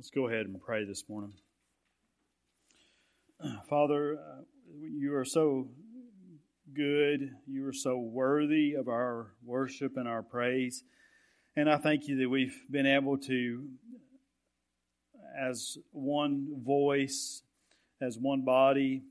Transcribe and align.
Let's 0.00 0.08
go 0.08 0.28
ahead 0.28 0.46
and 0.46 0.58
pray 0.58 0.86
this 0.86 1.04
morning. 1.10 1.34
Father, 3.68 4.14
uh, 4.14 4.40
you 4.80 5.14
are 5.14 5.26
so 5.26 5.68
good. 6.72 7.32
You 7.46 7.66
are 7.66 7.74
so 7.74 7.98
worthy 7.98 8.72
of 8.72 8.88
our 8.88 9.34
worship 9.44 9.98
and 9.98 10.08
our 10.08 10.22
praise. 10.22 10.84
And 11.54 11.68
I 11.68 11.76
thank 11.76 12.08
you 12.08 12.16
that 12.16 12.30
we've 12.30 12.58
been 12.70 12.86
able 12.86 13.18
to, 13.18 13.68
as 15.38 15.76
one 15.90 16.48
voice, 16.64 17.42
as 18.00 18.16
one 18.16 18.42
body 18.42 19.02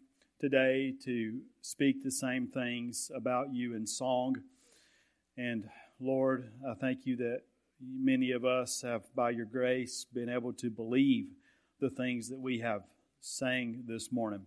today, 0.41 0.95
to 1.05 1.39
speak 1.61 2.03
the 2.03 2.11
same 2.11 2.47
things 2.47 3.11
about 3.15 3.53
you 3.53 3.75
in 3.75 3.85
song. 3.85 4.37
And 5.37 5.69
Lord, 5.99 6.49
I 6.67 6.73
thank 6.73 7.05
you 7.05 7.15
that 7.17 7.41
many 7.81 8.31
of 8.31 8.45
us 8.45 8.81
have, 8.81 9.03
by 9.15 9.29
your 9.31 9.45
grace, 9.45 10.05
been 10.13 10.29
able 10.29 10.53
to 10.53 10.69
believe 10.69 11.27
the 11.79 11.89
things 11.89 12.29
that 12.29 12.39
we 12.39 12.59
have 12.59 12.83
sang 13.21 13.83
this 13.87 14.11
morning. 14.11 14.41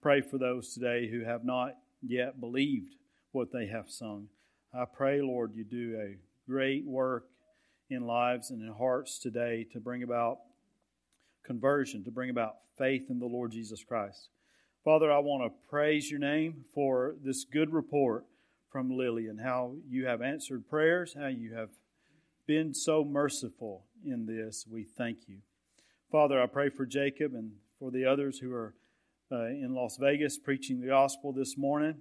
Pray 0.00 0.20
for 0.20 0.38
those 0.38 0.72
today 0.72 1.08
who 1.08 1.24
have 1.24 1.44
not 1.44 1.76
yet 2.02 2.40
believed 2.40 2.94
what 3.32 3.52
they 3.52 3.66
have 3.66 3.90
sung. 3.90 4.28
I 4.72 4.84
pray, 4.84 5.20
Lord, 5.20 5.52
you 5.54 5.64
do 5.64 5.98
a 6.00 6.16
great 6.48 6.84
work 6.84 7.26
in 7.90 8.06
lives 8.06 8.50
and 8.50 8.62
in 8.62 8.72
hearts 8.72 9.18
today 9.18 9.66
to 9.72 9.80
bring 9.80 10.02
about 10.02 10.38
conversion, 11.44 12.04
to 12.04 12.10
bring 12.10 12.30
about 12.30 12.56
faith 12.76 13.06
in 13.10 13.18
the 13.18 13.26
Lord 13.26 13.50
Jesus 13.50 13.82
Christ. 13.82 14.28
Father, 14.84 15.10
I 15.10 15.18
want 15.18 15.42
to 15.42 15.68
praise 15.68 16.10
your 16.10 16.20
name 16.20 16.64
for 16.74 17.16
this 17.24 17.44
good 17.44 17.72
report 17.72 18.24
from 18.70 18.90
Lily 18.90 19.26
and 19.26 19.40
how 19.40 19.74
you 19.88 20.06
have 20.06 20.22
answered 20.22 20.68
prayers, 20.68 21.16
how 21.18 21.26
you 21.26 21.54
have 21.54 21.70
been 22.48 22.72
so 22.72 23.04
merciful 23.04 23.84
in 24.02 24.24
this. 24.24 24.64
We 24.66 24.82
thank 24.82 25.28
you. 25.28 25.40
Father, 26.10 26.42
I 26.42 26.46
pray 26.46 26.70
for 26.70 26.86
Jacob 26.86 27.34
and 27.34 27.52
for 27.78 27.90
the 27.90 28.06
others 28.06 28.38
who 28.38 28.50
are 28.54 28.74
uh, 29.30 29.48
in 29.48 29.74
Las 29.74 29.98
Vegas 30.00 30.38
preaching 30.38 30.80
the 30.80 30.86
gospel 30.86 31.30
this 31.30 31.58
morning. 31.58 31.96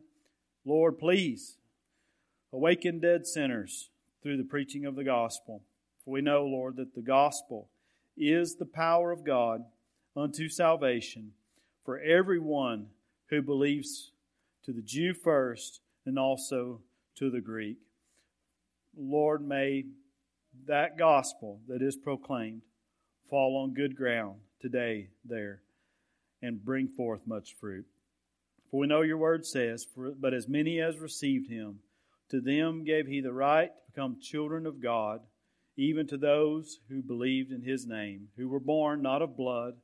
Lord, 0.64 1.00
please 1.00 1.58
awaken 2.54 3.02
dead 3.02 3.28
sinners 3.28 3.90
through 4.24 4.38
the 4.38 4.46
preaching 4.46 4.86
of 4.86 4.96
the 4.96 5.04
gospel. 5.04 5.64
For 6.06 6.12
we 6.12 6.22
know, 6.22 6.46
Lord, 6.46 6.78
that 6.78 6.96
the 6.96 7.02
gospel 7.02 7.68
is 8.16 8.56
the 8.56 8.66
power 8.66 9.12
of 9.12 9.26
God 9.26 9.66
unto 10.16 10.48
salvation 10.48 11.34
for 11.84 12.00
everyone 12.00 12.88
who 13.30 13.42
believes 13.42 14.14
to 14.64 14.72
the 14.72 14.82
Jew 14.82 15.14
first 15.14 15.82
and 16.06 16.18
also 16.18 16.80
to 17.16 17.30
the 17.30 17.42
Greek. 17.42 17.80
Lord, 18.98 19.46
may 19.46 19.84
that 20.66 20.98
gospel 20.98 21.60
that 21.68 21.82
is 21.82 21.96
proclaimed 21.96 22.62
fall 23.30 23.58
on 23.58 23.74
good 23.74 23.96
ground 23.96 24.40
today 24.62 25.10
there 25.26 25.62
and 26.42 26.64
bring 26.64 26.88
forth 26.88 27.22
much 27.26 27.56
fruit. 27.60 27.86
For 28.70 28.82
we 28.82 28.88
know 28.88 29.02
your 29.02 29.18
word 29.18 29.46
says, 29.46 29.88
But 29.96 30.34
as 30.34 30.48
many 30.48 30.80
as 30.80 31.00
received 31.00 31.50
him, 31.50 31.80
to 32.30 32.42
them 32.42 32.84
gave 32.84 33.08
he 33.08 33.22
the 33.22 33.34
right 33.34 33.70
to 33.70 33.92
become 33.92 34.20
children 34.22 34.66
of 34.66 34.82
God, 34.82 35.22
even 35.78 36.08
to 36.08 36.18
those 36.18 36.80
who 36.90 37.02
believed 37.02 37.52
in 37.52 37.62
his 37.62 37.86
name, 37.86 38.28
who 38.36 38.50
were 38.50 38.60
born 38.60 39.02
not 39.02 39.22
of 39.22 39.38
blood, 39.38 39.76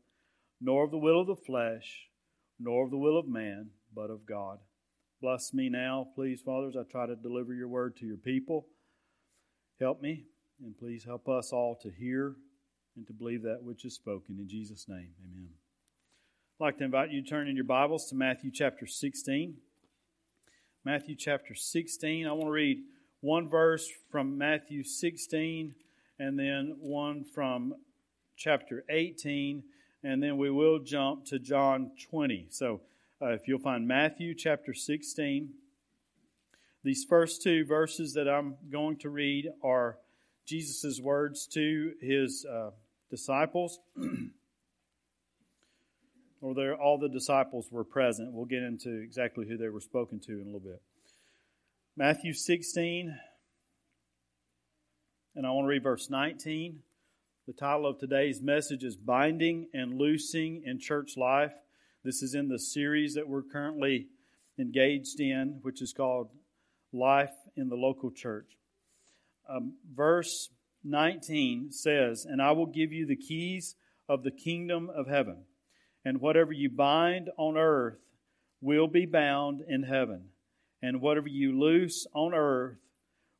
nor 0.59 0.83
of 0.83 0.91
the 0.91 0.97
will 0.97 1.21
of 1.21 1.27
the 1.27 1.35
flesh, 1.35 2.07
nor 2.59 2.85
of 2.85 2.91
the 2.91 2.97
will 2.97 3.17
of 3.17 3.27
man, 3.27 3.69
but 3.95 4.09
of 4.09 4.25
God. 4.25 4.59
Bless 5.21 5.53
me 5.53 5.69
now, 5.69 6.07
please, 6.15 6.41
fathers. 6.41 6.75
I 6.77 6.83
try 6.83 7.05
to 7.05 7.15
deliver 7.15 7.53
your 7.53 7.69
word 7.69 7.95
to 7.97 8.05
your 8.05 8.17
people. 8.17 8.67
Help 9.79 10.01
me. 10.01 10.25
And 10.61 10.77
please 10.77 11.03
help 11.03 11.27
us 11.27 11.51
all 11.51 11.75
to 11.81 11.89
hear 11.89 12.35
and 12.95 13.07
to 13.07 13.13
believe 13.13 13.41
that 13.41 13.63
which 13.63 13.85
is 13.85 13.95
spoken. 13.95 14.37
In 14.37 14.47
Jesus' 14.47 14.87
name, 14.87 15.09
amen. 15.25 15.49
I'd 16.59 16.63
like 16.63 16.77
to 16.77 16.83
invite 16.83 17.09
you 17.09 17.23
to 17.23 17.27
turn 17.27 17.47
in 17.47 17.55
your 17.55 17.65
Bibles 17.65 18.07
to 18.09 18.15
Matthew 18.15 18.51
chapter 18.51 18.85
16. 18.85 19.55
Matthew 20.85 21.15
chapter 21.15 21.55
16. 21.55 22.27
I 22.27 22.31
want 22.31 22.45
to 22.45 22.51
read 22.51 22.83
one 23.21 23.49
verse 23.49 23.89
from 24.11 24.37
Matthew 24.37 24.83
16 24.83 25.73
and 26.19 26.37
then 26.37 26.75
one 26.79 27.23
from 27.23 27.73
chapter 28.37 28.85
18, 28.89 29.63
and 30.03 30.21
then 30.21 30.37
we 30.37 30.51
will 30.51 30.79
jump 30.79 31.25
to 31.25 31.39
John 31.39 31.91
20. 32.09 32.47
So 32.51 32.81
uh, 33.19 33.29
if 33.29 33.47
you'll 33.47 33.57
find 33.57 33.87
Matthew 33.87 34.35
chapter 34.35 34.75
16, 34.75 35.49
these 36.83 37.03
first 37.09 37.41
two 37.41 37.65
verses 37.65 38.13
that 38.13 38.29
I'm 38.29 38.55
going 38.69 38.97
to 38.97 39.09
read 39.09 39.49
are 39.63 39.97
Jesus' 40.45 40.99
words 40.99 41.47
to 41.47 41.93
his 42.01 42.45
uh, 42.45 42.71
disciples, 43.09 43.79
or 46.41 46.53
there, 46.53 46.75
all 46.75 46.97
the 46.97 47.07
disciples 47.07 47.67
were 47.71 47.85
present. 47.85 48.33
We'll 48.33 48.45
get 48.45 48.63
into 48.63 48.99
exactly 49.01 49.47
who 49.47 49.57
they 49.57 49.69
were 49.69 49.79
spoken 49.79 50.19
to 50.21 50.33
in 50.33 50.41
a 50.41 50.45
little 50.45 50.59
bit. 50.59 50.81
Matthew 51.95 52.33
16, 52.33 53.17
and 55.35 55.47
I 55.47 55.51
want 55.51 55.65
to 55.65 55.69
read 55.69 55.83
verse 55.83 56.09
19. 56.09 56.79
The 57.47 57.53
title 57.53 57.85
of 57.85 57.99
today's 57.99 58.41
message 58.41 58.83
is 58.83 58.97
Binding 58.97 59.67
and 59.73 59.97
Loosing 59.97 60.63
in 60.65 60.79
Church 60.79 61.15
Life. 61.15 61.53
This 62.03 62.21
is 62.21 62.35
in 62.35 62.49
the 62.49 62.59
series 62.59 63.13
that 63.13 63.29
we're 63.29 63.43
currently 63.43 64.07
engaged 64.59 65.21
in, 65.21 65.59
which 65.61 65.81
is 65.81 65.93
called 65.93 66.29
Life 66.91 67.33
in 67.55 67.69
the 67.69 67.75
Local 67.75 68.11
Church 68.11 68.57
um, 69.49 69.73
verse 69.93 70.49
19 70.83 71.71
says, 71.71 72.25
And 72.25 72.41
I 72.41 72.51
will 72.51 72.65
give 72.65 72.91
you 72.91 73.05
the 73.05 73.15
keys 73.15 73.75
of 74.07 74.23
the 74.23 74.31
kingdom 74.31 74.89
of 74.89 75.07
heaven, 75.07 75.43
and 76.03 76.19
whatever 76.19 76.51
you 76.51 76.69
bind 76.69 77.29
on 77.37 77.57
earth 77.57 77.99
will 78.61 78.87
be 78.87 79.05
bound 79.05 79.61
in 79.67 79.83
heaven, 79.83 80.29
and 80.81 81.01
whatever 81.01 81.27
you 81.27 81.57
loose 81.57 82.07
on 82.13 82.33
earth 82.33 82.79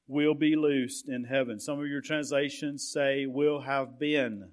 will 0.07 0.33
be 0.33 0.55
loosed 0.55 1.07
in 1.07 1.23
heaven. 1.23 1.59
Some 1.59 1.79
of 1.79 1.87
your 1.87 2.01
translations 2.01 2.89
say 2.91 3.25
will 3.25 3.61
have 3.61 3.99
been 3.99 4.49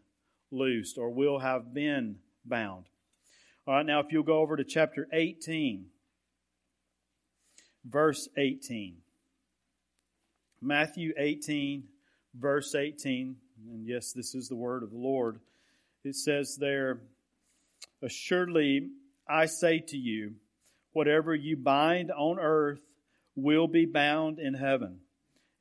loosed 0.50 0.98
or 0.98 1.10
will 1.10 1.38
have 1.38 1.74
been 1.74 2.16
bound. 2.44 2.86
All 3.66 3.74
right, 3.74 3.86
now 3.86 4.00
if 4.00 4.10
you'll 4.10 4.22
go 4.22 4.38
over 4.40 4.56
to 4.56 4.64
chapter 4.64 5.06
18, 5.12 5.86
verse 7.84 8.28
18. 8.36 8.96
Matthew 10.62 11.14
18, 11.16 11.84
verse 12.34 12.74
18, 12.74 13.36
and 13.70 13.86
yes, 13.86 14.12
this 14.12 14.34
is 14.34 14.48
the 14.48 14.56
word 14.56 14.82
of 14.82 14.90
the 14.90 14.98
Lord. 14.98 15.40
It 16.04 16.14
says 16.14 16.56
there, 16.60 17.00
Assuredly, 18.02 18.88
I 19.28 19.46
say 19.46 19.78
to 19.88 19.96
you, 19.96 20.34
whatever 20.92 21.34
you 21.34 21.56
bind 21.56 22.10
on 22.10 22.38
earth 22.38 22.82
will 23.34 23.68
be 23.68 23.86
bound 23.86 24.38
in 24.38 24.54
heaven, 24.54 25.00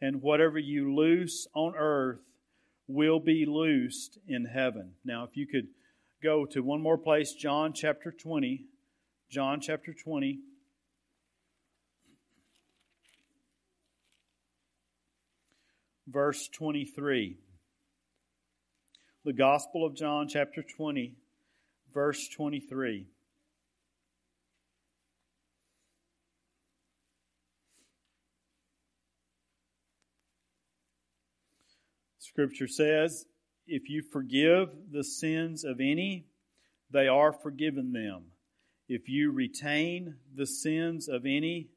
and 0.02 0.22
whatever 0.22 0.60
you 0.60 0.94
loose 0.94 1.48
on 1.54 1.76
earth 1.78 2.22
will 2.88 3.20
be 3.20 3.46
loosed 3.46 4.18
in 4.28 4.46
heaven. 4.46 4.94
Now, 5.06 5.24
if 5.24 5.38
you 5.38 5.48
could 5.48 5.68
go 6.22 6.46
to 6.48 6.62
one 6.62 6.82
more 6.82 6.98
place, 6.98 7.34
John 7.34 7.72
chapter 7.74 8.12
20. 8.12 8.66
John 9.30 9.62
chapter 9.62 9.94
20. 9.94 10.40
Verse 16.12 16.48
23. 16.50 17.38
The 19.26 19.34
Gospel 19.34 19.86
of 19.86 19.96
John, 19.96 20.28
chapter 20.28 20.64
20, 20.64 21.16
verse 21.94 22.28
23. 22.30 23.08
Scripture 32.20 32.68
says, 32.68 33.26
If 33.68 33.90
you 33.90 34.02
forgive 34.02 34.70
the 34.92 35.04
sins 35.04 35.64
of 35.64 35.80
any, 35.80 36.26
they 36.92 37.08
are 37.08 37.34
forgiven 37.34 37.92
them. 37.92 38.28
If 38.88 39.10
you 39.10 39.32
retain 39.32 40.16
the 40.34 40.48
sins 40.48 41.08
of 41.08 41.26
any, 41.26 41.68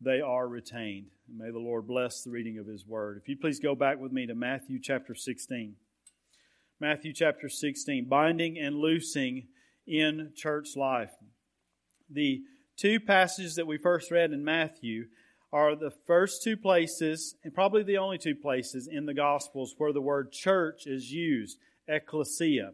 they 0.00 0.20
are 0.20 0.46
retained. 0.46 1.06
May 1.28 1.50
the 1.50 1.58
Lord 1.58 1.86
bless 1.86 2.22
the 2.22 2.30
reading 2.30 2.58
of 2.58 2.66
His 2.66 2.86
Word. 2.86 3.18
If 3.20 3.28
you 3.28 3.36
please 3.36 3.58
go 3.58 3.74
back 3.74 3.98
with 3.98 4.12
me 4.12 4.26
to 4.26 4.34
Matthew 4.34 4.78
chapter 4.80 5.14
16. 5.14 5.74
Matthew 6.80 7.12
chapter 7.12 7.48
16, 7.48 8.04
binding 8.08 8.56
and 8.56 8.76
loosing 8.76 9.48
in 9.86 10.30
church 10.36 10.76
life. 10.76 11.10
The 12.08 12.42
two 12.76 13.00
passages 13.00 13.56
that 13.56 13.66
we 13.66 13.78
first 13.78 14.12
read 14.12 14.32
in 14.32 14.44
Matthew 14.44 15.06
are 15.52 15.74
the 15.74 15.90
first 15.90 16.42
two 16.42 16.56
places, 16.56 17.34
and 17.42 17.52
probably 17.52 17.82
the 17.82 17.98
only 17.98 18.18
two 18.18 18.36
places 18.36 18.86
in 18.86 19.06
the 19.06 19.14
Gospels 19.14 19.74
where 19.78 19.92
the 19.92 20.00
word 20.00 20.30
church 20.30 20.86
is 20.86 21.10
used, 21.10 21.58
ecclesia. 21.88 22.72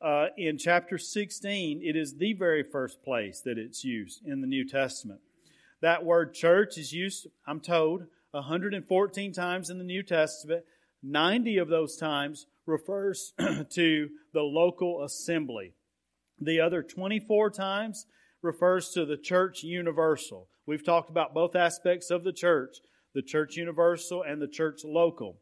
Uh, 0.00 0.26
in 0.38 0.56
chapter 0.56 0.96
16, 0.96 1.82
it 1.82 1.96
is 1.96 2.14
the 2.14 2.32
very 2.32 2.62
first 2.62 3.02
place 3.02 3.40
that 3.44 3.58
it's 3.58 3.84
used 3.84 4.24
in 4.24 4.40
the 4.40 4.46
New 4.46 4.66
Testament. 4.66 5.20
That 5.80 6.04
word 6.04 6.34
church 6.34 6.76
is 6.76 6.92
used, 6.92 7.28
I'm 7.46 7.60
told, 7.60 8.04
114 8.32 9.32
times 9.32 9.70
in 9.70 9.78
the 9.78 9.84
New 9.84 10.02
Testament. 10.02 10.64
90 11.02 11.58
of 11.58 11.68
those 11.68 11.96
times 11.96 12.46
refers 12.66 13.32
to 13.70 14.08
the 14.32 14.42
local 14.42 15.04
assembly. 15.04 15.74
The 16.40 16.60
other 16.60 16.82
24 16.82 17.50
times 17.50 18.06
refers 18.42 18.90
to 18.90 19.04
the 19.04 19.16
church 19.16 19.62
universal. 19.62 20.48
We've 20.66 20.84
talked 20.84 21.10
about 21.10 21.34
both 21.34 21.56
aspects 21.56 22.10
of 22.10 22.24
the 22.24 22.32
church 22.32 22.78
the 23.14 23.22
church 23.22 23.56
universal 23.56 24.22
and 24.22 24.40
the 24.40 24.46
church 24.46 24.82
local. 24.84 25.38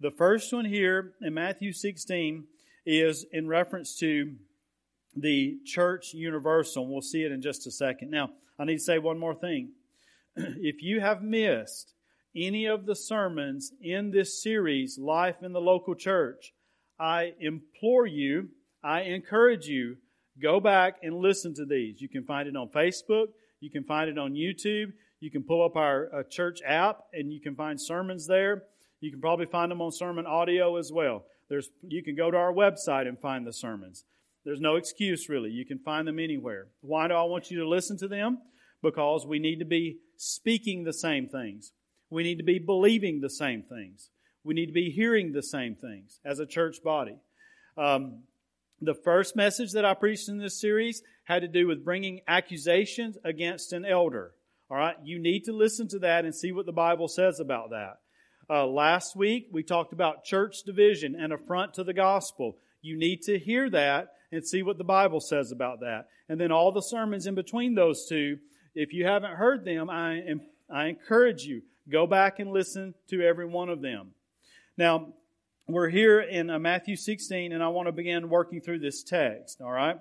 The 0.00 0.10
first 0.10 0.52
one 0.52 0.64
here 0.64 1.12
in 1.22 1.32
Matthew 1.32 1.72
16 1.72 2.44
is 2.84 3.24
in 3.32 3.48
reference 3.48 3.96
to 4.00 4.34
the 5.14 5.56
church 5.64 6.12
universal, 6.12 6.86
we'll 6.86 7.00
see 7.00 7.22
it 7.22 7.32
in 7.32 7.40
just 7.40 7.66
a 7.66 7.70
second. 7.70 8.10
Now, 8.10 8.30
I 8.58 8.64
need 8.64 8.78
to 8.78 8.82
say 8.82 8.98
one 8.98 9.18
more 9.18 9.34
thing. 9.34 9.72
if 10.36 10.82
you 10.82 11.00
have 11.00 11.22
missed 11.22 11.94
any 12.34 12.66
of 12.66 12.86
the 12.86 12.94
sermons 12.96 13.72
in 13.80 14.10
this 14.10 14.42
series, 14.42 14.98
Life 14.98 15.42
in 15.42 15.52
the 15.52 15.60
Local 15.60 15.94
Church, 15.94 16.52
I 16.98 17.34
implore 17.40 18.06
you, 18.06 18.48
I 18.82 19.02
encourage 19.02 19.66
you, 19.66 19.96
go 20.40 20.60
back 20.60 20.96
and 21.02 21.16
listen 21.16 21.54
to 21.54 21.64
these. 21.64 22.00
You 22.00 22.08
can 22.08 22.24
find 22.24 22.48
it 22.48 22.56
on 22.56 22.68
Facebook, 22.68 23.28
you 23.60 23.70
can 23.70 23.84
find 23.84 24.10
it 24.10 24.18
on 24.18 24.34
YouTube, 24.34 24.92
you 25.20 25.30
can 25.30 25.42
pull 25.42 25.64
up 25.64 25.76
our 25.76 26.10
uh, 26.14 26.22
church 26.30 26.60
app 26.66 27.00
and 27.12 27.32
you 27.32 27.40
can 27.40 27.54
find 27.54 27.80
sermons 27.80 28.26
there. 28.26 28.64
You 29.00 29.10
can 29.10 29.20
probably 29.20 29.46
find 29.46 29.70
them 29.70 29.80
on 29.80 29.92
sermon 29.92 30.26
audio 30.26 30.76
as 30.76 30.90
well. 30.92 31.24
There's, 31.48 31.70
you 31.82 32.02
can 32.02 32.16
go 32.16 32.30
to 32.30 32.36
our 32.36 32.52
website 32.52 33.06
and 33.06 33.18
find 33.18 33.46
the 33.46 33.52
sermons. 33.52 34.04
There's 34.46 34.60
no 34.60 34.76
excuse 34.76 35.28
really. 35.28 35.50
You 35.50 35.66
can 35.66 35.80
find 35.80 36.06
them 36.06 36.20
anywhere. 36.20 36.68
Why 36.80 37.08
do 37.08 37.14
I 37.14 37.24
want 37.24 37.50
you 37.50 37.58
to 37.58 37.68
listen 37.68 37.98
to 37.98 38.06
them? 38.06 38.38
Because 38.80 39.26
we 39.26 39.40
need 39.40 39.58
to 39.58 39.64
be 39.64 39.98
speaking 40.16 40.84
the 40.84 40.92
same 40.92 41.26
things. 41.26 41.72
We 42.10 42.22
need 42.22 42.38
to 42.38 42.44
be 42.44 42.60
believing 42.60 43.20
the 43.20 43.28
same 43.28 43.64
things. 43.64 44.08
We 44.44 44.54
need 44.54 44.66
to 44.66 44.72
be 44.72 44.90
hearing 44.90 45.32
the 45.32 45.42
same 45.42 45.74
things 45.74 46.20
as 46.24 46.38
a 46.38 46.46
church 46.46 46.76
body. 46.84 47.16
Um, 47.76 48.22
the 48.80 48.94
first 48.94 49.34
message 49.34 49.72
that 49.72 49.84
I 49.84 49.94
preached 49.94 50.28
in 50.28 50.38
this 50.38 50.60
series 50.60 51.02
had 51.24 51.42
to 51.42 51.48
do 51.48 51.66
with 51.66 51.84
bringing 51.84 52.20
accusations 52.28 53.18
against 53.24 53.72
an 53.72 53.84
elder. 53.84 54.30
All 54.70 54.76
right, 54.76 54.96
you 55.02 55.18
need 55.18 55.44
to 55.46 55.52
listen 55.52 55.88
to 55.88 55.98
that 55.98 56.24
and 56.24 56.32
see 56.32 56.52
what 56.52 56.66
the 56.66 56.72
Bible 56.72 57.08
says 57.08 57.40
about 57.40 57.70
that. 57.70 57.98
Uh, 58.48 58.64
last 58.64 59.16
week 59.16 59.48
we 59.50 59.64
talked 59.64 59.92
about 59.92 60.22
church 60.22 60.62
division 60.64 61.16
and 61.18 61.32
affront 61.32 61.74
to 61.74 61.82
the 61.82 61.92
gospel. 61.92 62.58
You 62.80 62.96
need 62.96 63.22
to 63.22 63.40
hear 63.40 63.68
that 63.70 64.10
and 64.32 64.46
see 64.46 64.62
what 64.62 64.78
the 64.78 64.84
Bible 64.84 65.20
says 65.20 65.52
about 65.52 65.80
that. 65.80 66.08
And 66.28 66.40
then 66.40 66.52
all 66.52 66.72
the 66.72 66.82
sermons 66.82 67.26
in 67.26 67.34
between 67.34 67.74
those 67.74 68.06
two, 68.08 68.38
if 68.74 68.92
you 68.92 69.06
haven't 69.06 69.32
heard 69.32 69.64
them, 69.64 69.88
I, 69.88 70.20
am, 70.20 70.40
I 70.70 70.86
encourage 70.86 71.44
you, 71.44 71.62
go 71.88 72.06
back 72.06 72.38
and 72.38 72.50
listen 72.50 72.94
to 73.08 73.22
every 73.22 73.46
one 73.46 73.68
of 73.68 73.80
them. 73.80 74.12
Now, 74.76 75.08
we're 75.68 75.88
here 75.88 76.20
in 76.20 76.50
uh, 76.50 76.58
Matthew 76.58 76.96
16, 76.96 77.52
and 77.52 77.62
I 77.62 77.68
want 77.68 77.88
to 77.88 77.92
begin 77.92 78.28
working 78.28 78.60
through 78.60 78.80
this 78.80 79.02
text, 79.02 79.60
all 79.60 79.72
right? 79.72 79.96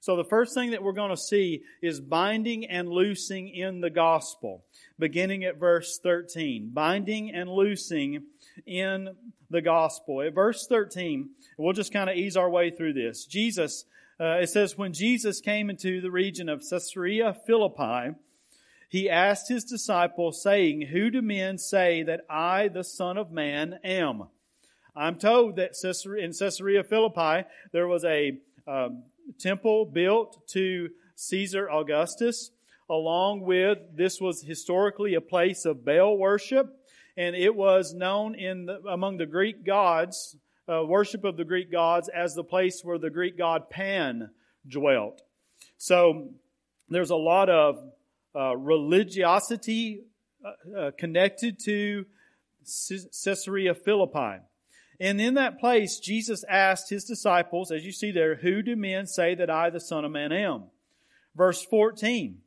So 0.00 0.16
the 0.16 0.24
first 0.24 0.54
thing 0.54 0.70
that 0.70 0.82
we're 0.82 0.92
going 0.92 1.10
to 1.10 1.16
see 1.16 1.62
is 1.82 2.00
binding 2.00 2.66
and 2.66 2.88
loosing 2.88 3.48
in 3.48 3.80
the 3.80 3.90
gospel, 3.90 4.64
beginning 4.96 5.42
at 5.44 5.58
verse 5.58 5.98
13. 6.00 6.70
Binding 6.72 7.32
and 7.32 7.50
loosing 7.50 8.22
in 8.66 9.14
the 9.50 9.62
gospel. 9.62 10.22
At 10.22 10.34
verse 10.34 10.66
13, 10.66 11.30
we'll 11.56 11.72
just 11.72 11.92
kind 11.92 12.10
of 12.10 12.16
ease 12.16 12.36
our 12.36 12.50
way 12.50 12.70
through 12.70 12.94
this. 12.94 13.24
Jesus, 13.24 13.84
uh, 14.20 14.38
it 14.40 14.48
says, 14.48 14.76
when 14.76 14.92
Jesus 14.92 15.40
came 15.40 15.70
into 15.70 16.00
the 16.00 16.10
region 16.10 16.48
of 16.48 16.62
Caesarea 16.68 17.36
Philippi, 17.46 18.14
he 18.88 19.10
asked 19.10 19.48
his 19.48 19.64
disciples, 19.64 20.42
saying, 20.42 20.82
Who 20.82 21.10
do 21.10 21.20
men 21.20 21.58
say 21.58 22.02
that 22.04 22.22
I, 22.28 22.68
the 22.68 22.84
Son 22.84 23.18
of 23.18 23.30
Man, 23.30 23.78
am? 23.84 24.28
I'm 24.96 25.16
told 25.16 25.56
that 25.56 25.72
in 26.18 26.32
Caesarea 26.32 26.82
Philippi, 26.82 27.46
there 27.72 27.86
was 27.86 28.04
a 28.04 28.38
um, 28.66 29.04
temple 29.38 29.84
built 29.84 30.48
to 30.48 30.88
Caesar 31.14 31.70
Augustus, 31.70 32.50
along 32.88 33.42
with 33.42 33.78
this 33.94 34.20
was 34.20 34.42
historically 34.42 35.14
a 35.14 35.20
place 35.20 35.64
of 35.64 35.84
Baal 35.84 36.16
worship, 36.16 36.77
and 37.18 37.34
it 37.34 37.54
was 37.54 37.92
known 37.92 38.36
in 38.36 38.66
the, 38.66 38.80
among 38.88 39.16
the 39.16 39.26
Greek 39.26 39.64
gods, 39.66 40.36
uh, 40.68 40.84
worship 40.84 41.24
of 41.24 41.36
the 41.36 41.44
Greek 41.44 41.70
gods, 41.70 42.08
as 42.08 42.34
the 42.34 42.44
place 42.44 42.82
where 42.84 42.96
the 42.96 43.10
Greek 43.10 43.36
god 43.36 43.68
Pan 43.70 44.30
dwelt. 44.66 45.20
So 45.78 46.28
there's 46.88 47.10
a 47.10 47.16
lot 47.16 47.50
of 47.50 47.82
uh, 48.36 48.56
religiosity 48.56 50.04
uh, 50.44 50.78
uh 50.78 50.90
connected 50.96 51.58
to 51.64 52.06
Caesarea 52.64 53.74
Philippi. 53.74 54.44
And 55.00 55.20
in 55.20 55.34
that 55.34 55.58
place, 55.58 55.98
Jesus 55.98 56.44
asked 56.48 56.88
his 56.88 57.04
disciples, 57.04 57.72
as 57.72 57.84
you 57.84 57.90
see 57.90 58.12
there, 58.12 58.36
Who 58.36 58.62
do 58.62 58.76
men 58.76 59.08
say 59.08 59.34
that 59.34 59.50
I, 59.50 59.70
the 59.70 59.80
Son 59.80 60.04
of 60.04 60.12
Man, 60.12 60.30
am? 60.30 60.64
Verse 61.34 61.64
14. 61.64 62.38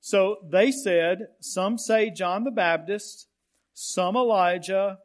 So 0.00 0.36
they 0.48 0.70
said, 0.70 1.28
Some 1.40 1.78
say 1.78 2.10
John 2.10 2.44
the 2.44 2.52
Baptist, 2.52 3.26
some 3.74 4.16
Elijah, 4.16 4.98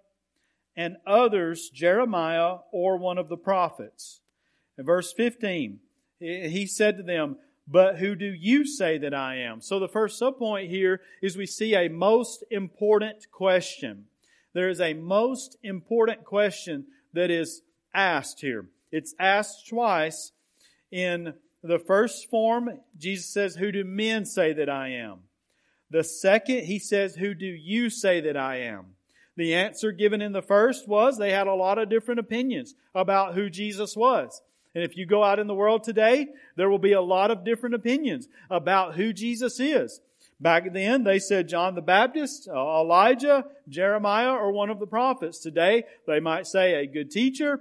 and 0.75 0.95
others 1.06 1.69
Jeremiah 1.69 2.60
or 2.71 2.98
one 2.98 3.18
of 3.18 3.27
the 3.27 3.38
prophets. 3.38 4.21
In 4.77 4.86
verse 4.86 5.12
15, 5.12 5.80
he 6.19 6.66
said 6.66 6.95
to 6.98 7.04
them, 7.04 7.36
But 7.68 7.98
who 7.98 8.16
do 8.16 8.33
you 8.33 8.66
say 8.66 8.98
that 9.00 9.13
I 9.13 9.38
am? 9.38 9.60
So 9.60 9.80
the 9.80 9.89
first 9.89 10.21
subpoint 10.21 10.69
here 10.69 11.01
is 11.21 11.36
we 11.36 11.45
see 11.45 11.75
a 11.75 11.89
most 11.89 12.45
important 12.50 13.30
question 13.31 14.06
there 14.54 14.69
is 14.69 14.81
a 14.81 14.94
most 14.94 15.57
important 15.63 16.24
question 16.25 16.86
that 17.13 17.30
is 17.30 17.62
asked 17.94 18.42
here. 18.42 18.66
It's 18.92 19.13
asked 19.19 19.68
twice. 19.69 20.31
In 20.92 21.36
the 21.62 21.80
first 21.80 22.30
form, 22.30 22.69
Jesus 22.98 23.27
says, 23.27 23.56
Who 23.56 23.71
do 23.71 23.83
men 23.83 24.25
say 24.25 24.54
that 24.54 24.69
I 24.69 24.89
am? 24.89 25.19
The 25.91 26.03
second, 26.03 26.65
he 26.65 26.80
says, 26.80 27.15
Who 27.15 27.33
do 27.33 27.45
you 27.45 27.89
say 27.89 28.21
that 28.21 28.38
I 28.38 28.57
am? 28.57 28.95
The 29.36 29.56
answer 29.56 29.91
given 29.91 30.21
in 30.21 30.33
the 30.33 30.41
first 30.41 30.88
was 30.88 31.18
they 31.18 31.31
had 31.31 31.47
a 31.47 31.56
lot 31.56 31.77
of 31.77 31.89
different 31.89 32.19
opinions 32.19 32.75
about 32.94 33.36
who 33.36 33.50
Jesus 33.50 33.95
was. 33.95 34.41
And 34.75 34.83
if 34.83 34.97
you 34.97 35.06
go 35.06 35.24
out 35.24 35.39
in 35.39 35.47
the 35.47 35.56
world 35.56 35.83
today, 35.83 36.27
there 36.56 36.69
will 36.69 36.77
be 36.77 36.94
a 36.94 37.01
lot 37.01 37.31
of 37.31 37.44
different 37.44 37.75
opinions 37.75 38.27
about 38.50 38.95
who 38.95 39.13
Jesus 39.13 39.59
is. 39.59 40.01
Back 40.41 40.71
then, 40.71 41.03
they 41.03 41.19
said 41.19 41.50
John 41.50 41.75
the 41.75 41.81
Baptist, 41.81 42.47
uh, 42.47 42.53
Elijah, 42.53 43.45
Jeremiah, 43.68 44.31
or 44.31 44.51
one 44.51 44.69
of 44.69 44.80
the 44.80 44.88
prophets. 44.88 45.39
Today, 45.39 45.83
they 46.07 46.19
might 46.19 46.47
say 46.47 46.75
a 46.75 46.88
good 46.88 47.12
teacher, 47.12 47.59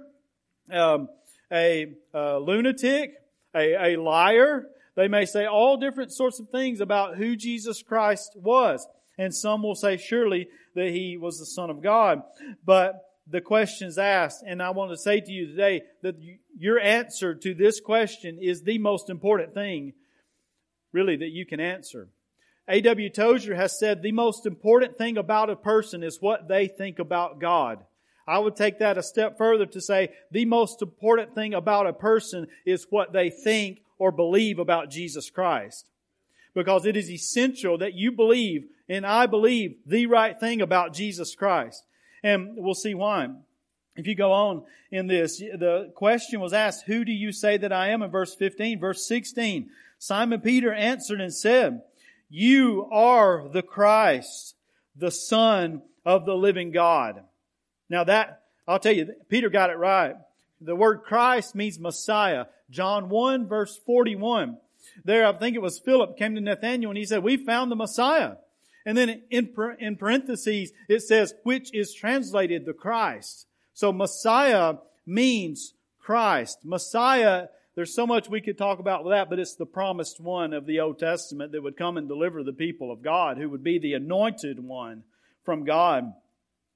um, 0.71 1.09
a, 1.51 1.93
a, 2.13 2.39
lunatic, 2.39 3.15
a, 3.53 3.95
a 3.95 4.01
liar. 4.01 4.67
They 4.99 5.07
may 5.07 5.23
say 5.23 5.45
all 5.45 5.77
different 5.77 6.11
sorts 6.11 6.41
of 6.41 6.49
things 6.49 6.81
about 6.81 7.15
who 7.15 7.37
Jesus 7.37 7.81
Christ 7.81 8.33
was. 8.35 8.85
And 9.17 9.33
some 9.33 9.63
will 9.63 9.75
say 9.75 9.95
surely 9.95 10.49
that 10.75 10.89
he 10.89 11.15
was 11.15 11.39
the 11.39 11.45
Son 11.45 11.69
of 11.69 11.81
God. 11.81 12.21
But 12.65 12.95
the 13.25 13.39
question's 13.39 13.97
asked, 13.97 14.43
and 14.45 14.61
I 14.61 14.71
want 14.71 14.91
to 14.91 14.97
say 14.97 15.21
to 15.21 15.31
you 15.31 15.47
today 15.47 15.83
that 16.01 16.15
your 16.57 16.77
answer 16.81 17.33
to 17.33 17.53
this 17.53 17.79
question 17.79 18.39
is 18.41 18.63
the 18.63 18.77
most 18.77 19.09
important 19.09 19.53
thing, 19.53 19.93
really, 20.91 21.15
that 21.15 21.29
you 21.29 21.45
can 21.45 21.61
answer. 21.61 22.09
A.W. 22.67 23.09
Tozer 23.09 23.55
has 23.55 23.79
said 23.79 24.01
the 24.01 24.11
most 24.11 24.45
important 24.45 24.97
thing 24.97 25.17
about 25.17 25.49
a 25.49 25.55
person 25.55 26.03
is 26.03 26.21
what 26.21 26.49
they 26.49 26.67
think 26.67 26.99
about 26.99 27.39
God. 27.39 27.85
I 28.29 28.37
would 28.37 28.55
take 28.55 28.77
that 28.77 28.97
a 28.97 29.03
step 29.03 29.39
further 29.39 29.65
to 29.65 29.81
say 29.81 30.09
the 30.29 30.45
most 30.45 30.83
important 30.83 31.33
thing 31.33 31.55
about 31.55 31.87
a 31.87 31.93
person 31.93 32.47
is 32.63 32.85
what 32.91 33.11
they 33.11 33.31
think 33.31 33.81
or 33.97 34.11
believe 34.11 34.59
about 34.59 34.91
Jesus 34.91 35.31
Christ. 35.31 35.87
Because 36.53 36.85
it 36.85 36.95
is 36.95 37.09
essential 37.09 37.79
that 37.79 37.95
you 37.95 38.11
believe 38.11 38.65
and 38.87 39.05
I 39.05 39.25
believe 39.25 39.77
the 39.85 40.05
right 40.05 40.39
thing 40.39 40.61
about 40.61 40.93
Jesus 40.93 41.33
Christ. 41.33 41.83
And 42.23 42.51
we'll 42.55 42.75
see 42.75 42.93
why. 42.93 43.29
If 43.95 44.05
you 44.05 44.13
go 44.13 44.31
on 44.31 44.63
in 44.91 45.07
this, 45.07 45.39
the 45.39 45.91
question 45.95 46.39
was 46.39 46.53
asked, 46.53 46.85
who 46.85 47.03
do 47.03 47.11
you 47.11 47.31
say 47.31 47.57
that 47.57 47.73
I 47.73 47.89
am? 47.89 48.03
In 48.03 48.11
verse 48.11 48.35
15, 48.35 48.79
verse 48.79 49.07
16, 49.07 49.69
Simon 49.97 50.41
Peter 50.41 50.71
answered 50.71 51.19
and 51.19 51.33
said, 51.33 51.81
you 52.29 52.87
are 52.91 53.49
the 53.49 53.63
Christ, 53.63 54.55
the 54.95 55.09
Son 55.11 55.81
of 56.05 56.25
the 56.25 56.35
living 56.35 56.71
God. 56.71 57.23
Now 57.89 58.03
that, 58.03 58.43
I'll 58.67 58.79
tell 58.79 58.93
you, 58.93 59.13
Peter 59.29 59.49
got 59.49 59.69
it 59.69 59.77
right. 59.77 60.15
The 60.61 60.75
word 60.75 61.03
Christ 61.03 61.55
means 61.55 61.79
Messiah. 61.79 62.45
John 62.69 63.09
1 63.09 63.47
verse 63.47 63.77
41. 63.77 64.57
There, 65.05 65.25
I 65.25 65.33
think 65.33 65.55
it 65.55 65.61
was 65.61 65.79
Philip 65.79 66.17
came 66.17 66.35
to 66.35 66.41
Nathanael 66.41 66.91
and 66.91 66.97
he 66.97 67.05
said, 67.05 67.23
we 67.23 67.37
found 67.37 67.71
the 67.71 67.75
Messiah. 67.75 68.35
And 68.85 68.97
then 68.97 69.21
in, 69.29 69.49
in 69.79 69.95
parentheses, 69.95 70.71
it 70.87 71.01
says, 71.01 71.33
which 71.43 71.73
is 71.73 71.93
translated 71.93 72.65
the 72.65 72.73
Christ. 72.73 73.47
So 73.73 73.91
Messiah 73.91 74.75
means 75.05 75.73
Christ. 75.99 76.59
Messiah 76.63 77.47
there's 77.79 77.93
so 77.93 78.05
much 78.05 78.27
we 78.27 78.41
could 78.41 78.57
talk 78.57 78.79
about 78.79 79.05
with 79.05 79.13
that, 79.13 79.29
but 79.29 79.39
it's 79.39 79.55
the 79.55 79.65
promised 79.65 80.19
one 80.19 80.51
of 80.51 80.65
the 80.65 80.81
Old 80.81 80.99
Testament 80.99 81.53
that 81.53 81.63
would 81.63 81.77
come 81.77 81.95
and 81.95 82.09
deliver 82.09 82.43
the 82.43 82.51
people 82.51 82.91
of 82.91 83.01
God, 83.01 83.37
who 83.37 83.47
would 83.47 83.63
be 83.63 83.79
the 83.79 83.93
anointed 83.93 84.59
one 84.59 85.03
from 85.45 85.63
God. 85.63 86.13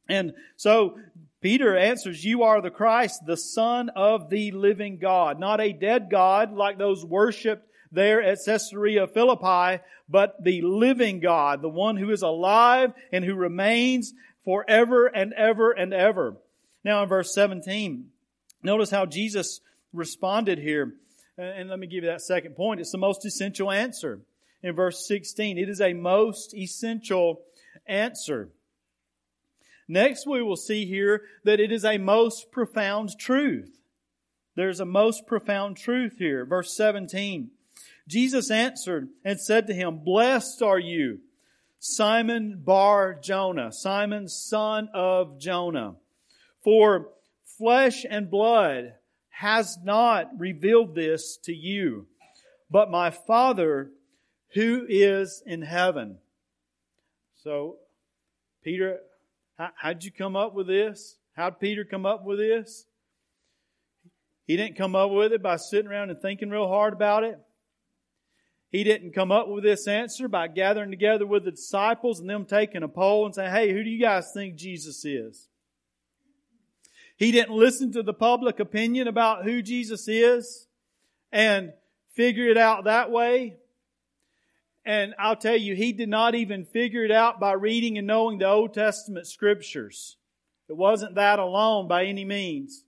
And 0.09 0.33
so 0.57 0.97
Peter 1.41 1.75
answers, 1.77 2.23
You 2.23 2.43
are 2.43 2.61
the 2.61 2.71
Christ, 2.71 3.25
the 3.25 3.37
Son 3.37 3.89
of 3.89 4.29
the 4.29 4.51
living 4.51 4.97
God. 4.97 5.39
Not 5.39 5.61
a 5.61 5.73
dead 5.73 6.09
God 6.09 6.53
like 6.53 6.77
those 6.77 7.05
worshipped 7.05 7.67
there 7.91 8.21
at 8.21 8.39
Caesarea 8.43 9.07
Philippi, 9.07 9.83
but 10.09 10.43
the 10.43 10.61
living 10.61 11.19
God, 11.19 11.61
the 11.61 11.69
one 11.69 11.97
who 11.97 12.09
is 12.09 12.21
alive 12.21 12.91
and 13.11 13.23
who 13.23 13.35
remains 13.35 14.13
forever 14.43 15.07
and 15.07 15.33
ever 15.33 15.71
and 15.71 15.93
ever. 15.93 16.37
Now 16.83 17.03
in 17.03 17.09
verse 17.09 17.33
17, 17.33 18.09
notice 18.63 18.89
how 18.89 19.05
Jesus 19.05 19.61
responded 19.93 20.59
here. 20.59 20.93
And 21.37 21.69
let 21.69 21.79
me 21.79 21.87
give 21.87 22.03
you 22.03 22.09
that 22.09 22.21
second 22.21 22.55
point. 22.55 22.79
It's 22.79 22.91
the 22.91 22.97
most 22.97 23.25
essential 23.25 23.71
answer. 23.71 24.21
In 24.61 24.75
verse 24.75 25.05
16, 25.07 25.57
it 25.57 25.69
is 25.69 25.81
a 25.81 25.93
most 25.93 26.55
essential 26.55 27.41
answer. 27.85 28.49
Next, 29.87 30.27
we 30.27 30.41
will 30.41 30.55
see 30.55 30.85
here 30.85 31.23
that 31.43 31.59
it 31.59 31.71
is 31.71 31.83
a 31.83 31.97
most 31.97 32.51
profound 32.51 33.17
truth. 33.19 33.81
There's 34.55 34.79
a 34.79 34.85
most 34.85 35.25
profound 35.25 35.77
truth 35.77 36.17
here. 36.19 36.45
Verse 36.45 36.75
17. 36.75 37.51
Jesus 38.07 38.51
answered 38.51 39.09
and 39.23 39.39
said 39.39 39.67
to 39.67 39.73
him, 39.73 39.99
Blessed 39.99 40.61
are 40.61 40.79
you, 40.79 41.19
Simon 41.79 42.61
Bar 42.63 43.13
Jonah, 43.15 43.71
Simon 43.71 44.27
son 44.27 44.89
of 44.93 45.39
Jonah. 45.39 45.95
For 46.63 47.09
flesh 47.57 48.05
and 48.09 48.29
blood 48.29 48.93
has 49.29 49.77
not 49.83 50.29
revealed 50.37 50.95
this 50.95 51.37
to 51.43 51.53
you, 51.53 52.07
but 52.69 52.91
my 52.91 53.09
Father 53.09 53.91
who 54.53 54.85
is 54.87 55.41
in 55.45 55.63
heaven. 55.63 56.17
So, 57.43 57.77
Peter, 58.63 58.99
how'd 59.57 60.03
you 60.03 60.11
come 60.11 60.35
up 60.35 60.53
with 60.53 60.67
this? 60.67 61.17
How'd 61.35 61.59
Peter 61.59 61.83
come 61.83 62.05
up 62.05 62.23
with 62.23 62.39
this? 62.39 62.85
He 64.45 64.57
didn't 64.57 64.77
come 64.77 64.95
up 64.95 65.11
with 65.11 65.31
it 65.33 65.41
by 65.41 65.55
sitting 65.55 65.89
around 65.89 66.09
and 66.09 66.21
thinking 66.21 66.49
real 66.49 66.67
hard 66.67 66.93
about 66.93 67.23
it. 67.23 67.39
He 68.69 68.83
didn't 68.83 69.13
come 69.13 69.31
up 69.31 69.47
with 69.47 69.63
this 69.63 69.87
answer 69.87 70.27
by 70.27 70.47
gathering 70.47 70.89
together 70.89 71.27
with 71.27 71.45
the 71.45 71.51
disciples 71.51 72.19
and 72.19 72.29
them 72.29 72.45
taking 72.45 72.83
a 72.83 72.87
poll 72.87 73.25
and 73.25 73.35
saying, 73.35 73.51
hey, 73.51 73.71
who 73.71 73.83
do 73.83 73.89
you 73.89 74.01
guys 74.01 74.31
think 74.33 74.55
Jesus 74.55 75.05
is? 75.05 75.47
He 77.15 77.31
didn't 77.31 77.55
listen 77.55 77.91
to 77.93 78.03
the 78.03 78.13
public 78.13 78.59
opinion 78.59 79.07
about 79.07 79.43
who 79.43 79.61
Jesus 79.61 80.07
is 80.07 80.67
and 81.31 81.71
figure 82.15 82.47
it 82.47 82.57
out 82.57 82.85
that 82.85 83.11
way. 83.11 83.57
And 84.85 85.13
I'll 85.17 85.37
tell 85.37 85.55
you, 85.55 85.75
he 85.75 85.93
did 85.93 86.09
not 86.09 86.35
even 86.35 86.65
figure 86.65 87.05
it 87.05 87.11
out 87.11 87.39
by 87.39 87.53
reading 87.53 87.97
and 87.97 88.07
knowing 88.07 88.37
the 88.37 88.49
Old 88.49 88.73
Testament 88.73 89.27
scriptures. 89.27 90.17
It 90.67 90.75
wasn't 90.75 91.15
that 91.15 91.39
alone 91.39 91.87
by 91.87 92.05
any 92.05 92.25
means. 92.25 92.83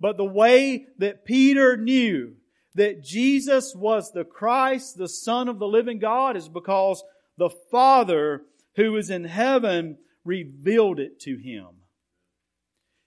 But 0.00 0.16
the 0.16 0.24
way 0.24 0.86
that 0.98 1.24
Peter 1.24 1.76
knew 1.76 2.34
that 2.74 3.02
Jesus 3.02 3.74
was 3.74 4.10
the 4.10 4.24
Christ, 4.24 4.96
the 4.96 5.08
Son 5.08 5.48
of 5.48 5.58
the 5.58 5.66
living 5.66 5.98
God, 5.98 6.36
is 6.36 6.48
because 6.48 7.02
the 7.36 7.50
Father 7.70 8.42
who 8.76 8.96
is 8.96 9.10
in 9.10 9.24
heaven 9.24 9.98
revealed 10.24 10.98
it 10.98 11.20
to 11.20 11.36
him. 11.36 11.66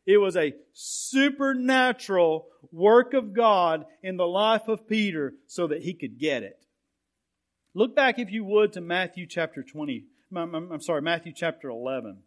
It 0.05 0.17
was 0.17 0.37
a 0.37 0.53
supernatural 0.73 2.47
work 2.71 3.13
of 3.13 3.33
God 3.33 3.85
in 4.01 4.15
the 4.15 4.27
life 4.27 4.67
of 4.67 4.87
Peter 4.87 5.33
so 5.47 5.67
that 5.67 5.81
he 5.81 5.93
could 5.93 6.17
get 6.17 6.43
it. 6.43 6.57
Look 7.77 7.95
back, 7.95 8.17
if 8.17 8.31
you 8.31 8.43
would, 8.43 8.73
to 8.73 8.81
Matthew 8.81 9.27
chapter 9.27 9.61
20. 9.61 10.03
I'm 10.35 10.81
sorry, 10.81 11.03
Matthew 11.03 11.31
chapter 11.31 11.69
11. 11.69 12.23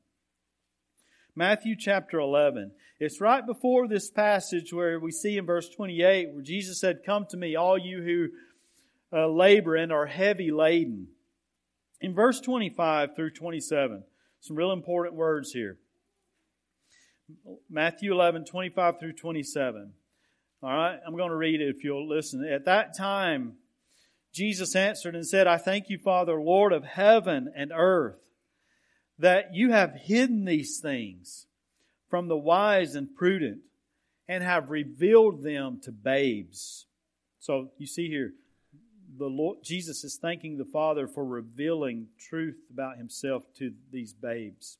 Matthew 1.34 1.74
chapter 1.76 2.20
11. 2.20 2.70
It's 3.00 3.20
right 3.20 3.44
before 3.44 3.88
this 3.88 4.12
passage 4.12 4.72
where 4.72 5.00
we 5.00 5.10
see 5.10 5.36
in 5.36 5.46
verse 5.46 5.68
28 5.68 6.28
where 6.30 6.42
Jesus 6.44 6.78
said, 6.78 7.00
Come 7.04 7.26
to 7.30 7.36
me, 7.36 7.56
all 7.56 7.76
you 7.76 8.00
who 8.00 8.28
uh, 9.12 9.26
labor 9.26 9.74
and 9.74 9.90
are 9.90 10.06
heavy 10.06 10.52
laden. 10.52 11.08
In 12.00 12.14
verse 12.14 12.40
25 12.40 13.16
through 13.16 13.32
27, 13.32 14.04
some 14.38 14.56
real 14.56 14.70
important 14.70 15.16
words 15.16 15.50
here. 15.50 15.78
Matthew 17.68 18.12
11, 18.12 18.44
25 18.44 19.00
through 19.00 19.14
27. 19.14 19.94
All 20.62 20.70
right, 20.70 21.00
I'm 21.04 21.16
going 21.16 21.30
to 21.30 21.36
read 21.36 21.60
it 21.60 21.74
if 21.74 21.82
you'll 21.82 22.08
listen. 22.08 22.44
At 22.44 22.66
that 22.66 22.96
time, 22.96 23.54
Jesus 24.32 24.76
answered 24.76 25.14
and 25.14 25.26
said, 25.26 25.46
I 25.46 25.56
thank 25.56 25.90
you, 25.90 25.98
Father, 25.98 26.40
Lord 26.40 26.72
of 26.72 26.84
heaven 26.84 27.52
and 27.54 27.72
earth, 27.74 28.20
that 29.18 29.54
you 29.54 29.72
have 29.72 29.94
hidden 29.94 30.44
these 30.44 30.78
things 30.80 31.46
from 32.08 32.28
the 32.28 32.36
wise 32.36 32.94
and 32.94 33.14
prudent 33.14 33.60
and 34.28 34.44
have 34.44 34.70
revealed 34.70 35.42
them 35.42 35.80
to 35.82 35.92
babes. 35.92 36.86
So 37.40 37.70
you 37.78 37.86
see 37.86 38.08
here, 38.08 38.32
the 39.18 39.26
Lord, 39.26 39.58
Jesus 39.62 40.04
is 40.04 40.16
thanking 40.16 40.56
the 40.56 40.64
Father 40.64 41.08
for 41.08 41.24
revealing 41.24 42.06
truth 42.18 42.58
about 42.72 42.96
himself 42.96 43.42
to 43.58 43.72
these 43.90 44.12
babes. 44.12 44.78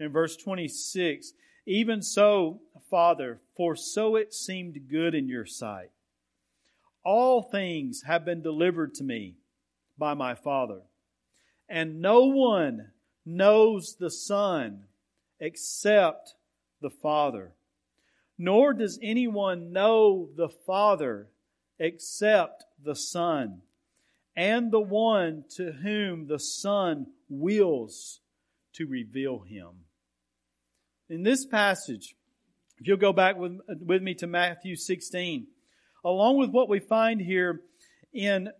In 0.00 0.10
verse 0.10 0.36
26, 0.36 1.32
even 1.66 2.02
so, 2.02 2.60
Father, 2.90 3.40
for 3.56 3.76
so 3.76 4.16
it 4.16 4.32
seemed 4.32 4.88
good 4.90 5.14
in 5.14 5.28
your 5.28 5.46
sight. 5.46 5.90
All 7.04 7.42
things 7.42 8.02
have 8.02 8.24
been 8.24 8.42
delivered 8.42 8.94
to 8.94 9.04
me 9.04 9.36
by 9.98 10.14
my 10.14 10.34
Father. 10.34 10.82
And 11.68 12.00
no 12.00 12.26
one 12.26 12.90
knows 13.24 13.96
the 13.96 14.10
Son 14.10 14.84
except 15.40 16.34
the 16.80 16.90
Father. 16.90 17.52
Nor 18.38 18.74
does 18.74 18.98
anyone 19.02 19.72
know 19.72 20.28
the 20.36 20.48
Father 20.48 21.28
except 21.78 22.64
the 22.82 22.94
Son, 22.94 23.62
and 24.36 24.70
the 24.70 24.80
one 24.80 25.44
to 25.56 25.72
whom 25.72 26.26
the 26.26 26.38
Son 26.38 27.06
wills 27.28 28.20
to 28.74 28.86
reveal 28.86 29.40
him. 29.40 29.68
In 31.08 31.22
this 31.22 31.44
passage, 31.44 32.14
if 32.78 32.86
you'll 32.86 32.96
go 32.96 33.12
back 33.12 33.36
with, 33.36 33.58
with 33.84 34.02
me 34.02 34.14
to 34.14 34.26
Matthew 34.26 34.76
16, 34.76 35.46
along 36.04 36.38
with 36.38 36.50
what 36.50 36.68
we 36.68 36.80
find 36.80 37.20
here 37.20 37.60
in, 38.12 38.50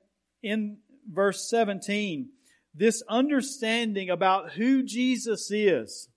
in 0.42 0.78
verse 1.10 1.48
17, 1.48 2.28
this 2.74 3.02
understanding 3.08 4.10
about 4.10 4.52
who 4.52 4.82
Jesus 4.82 5.50
is 5.50 6.08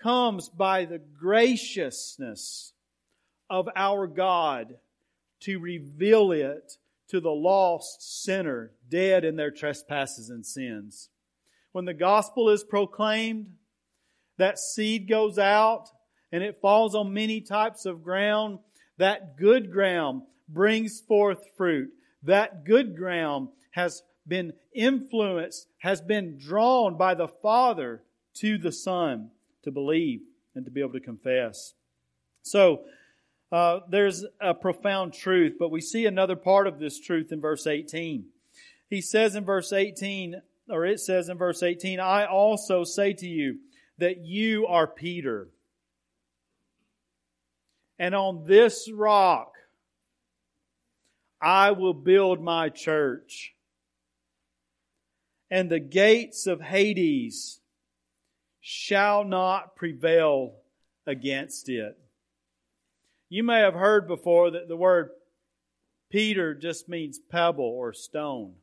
comes 0.00 0.48
by 0.48 0.84
the 0.84 0.98
graciousness 0.98 2.72
of 3.50 3.68
our 3.76 4.06
God 4.06 4.76
to 5.40 5.58
reveal 5.58 6.32
it 6.32 6.78
to 7.08 7.20
the 7.20 7.30
lost 7.30 8.22
sinner 8.24 8.72
dead 8.88 9.24
in 9.24 9.36
their 9.36 9.50
trespasses 9.50 10.30
and 10.30 10.46
sins. 10.46 11.10
When 11.72 11.84
the 11.84 11.94
gospel 11.94 12.48
is 12.48 12.64
proclaimed, 12.64 13.52
that 14.38 14.58
seed 14.58 15.08
goes 15.08 15.38
out 15.38 15.88
and 16.32 16.42
it 16.42 16.60
falls 16.60 16.94
on 16.94 17.12
many 17.12 17.40
types 17.40 17.84
of 17.84 18.02
ground 18.02 18.60
that 19.02 19.36
good 19.36 19.72
ground 19.72 20.22
brings 20.48 21.00
forth 21.00 21.40
fruit. 21.56 21.90
That 22.22 22.64
good 22.64 22.96
ground 22.96 23.48
has 23.72 24.02
been 24.28 24.52
influenced, 24.72 25.66
has 25.78 26.00
been 26.00 26.38
drawn 26.38 26.96
by 26.96 27.14
the 27.14 27.26
Father 27.26 28.04
to 28.34 28.58
the 28.58 28.70
Son 28.70 29.30
to 29.64 29.72
believe 29.72 30.20
and 30.54 30.64
to 30.64 30.70
be 30.70 30.80
able 30.80 30.92
to 30.92 31.00
confess. 31.00 31.74
So, 32.42 32.84
uh, 33.50 33.80
there's 33.90 34.24
a 34.40 34.54
profound 34.54 35.14
truth, 35.14 35.56
but 35.58 35.72
we 35.72 35.80
see 35.80 36.06
another 36.06 36.36
part 36.36 36.68
of 36.68 36.78
this 36.78 37.00
truth 37.00 37.32
in 37.32 37.40
verse 37.40 37.66
18. 37.66 38.26
He 38.88 39.00
says 39.00 39.34
in 39.34 39.44
verse 39.44 39.72
18, 39.72 40.40
or 40.68 40.86
it 40.86 41.00
says 41.00 41.28
in 41.28 41.38
verse 41.38 41.62
18, 41.62 41.98
I 41.98 42.24
also 42.24 42.84
say 42.84 43.14
to 43.14 43.26
you 43.26 43.58
that 43.98 44.24
you 44.24 44.64
are 44.66 44.86
Peter 44.86 45.48
and 48.02 48.16
on 48.16 48.42
this 48.46 48.90
rock 48.92 49.54
I 51.40 51.70
will 51.70 51.94
build 51.94 52.42
my 52.42 52.68
church. 52.68 53.54
And 55.48 55.70
the 55.70 55.78
gates 55.78 56.48
of 56.48 56.60
Hades 56.60 57.60
shall 58.60 59.22
not 59.22 59.76
prevail 59.76 60.54
against 61.06 61.68
it. 61.68 61.96
You 63.28 63.44
may 63.44 63.60
have 63.60 63.74
heard 63.74 64.08
before 64.08 64.50
that 64.50 64.66
the 64.66 64.76
word 64.76 65.10
Peter 66.10 66.54
just 66.54 66.88
means 66.88 67.20
pebble 67.30 67.64
or 67.64 67.92
stone. 67.92 68.54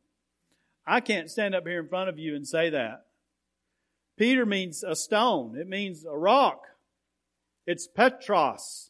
I 0.85 0.99
can't 0.99 1.31
stand 1.31 1.55
up 1.55 1.65
here 1.65 1.79
in 1.79 1.87
front 1.87 2.09
of 2.09 2.19
you 2.19 2.35
and 2.35 2.45
say 2.45 2.69
that. 2.71 3.05
Peter 4.17 4.45
means 4.45 4.83
a 4.83 4.97
stone. 4.97 5.57
It 5.57 5.67
means 5.67 6.03
a 6.03 6.17
rock. 6.17 6.63
It's 7.65 7.87
Petros. 7.87 8.89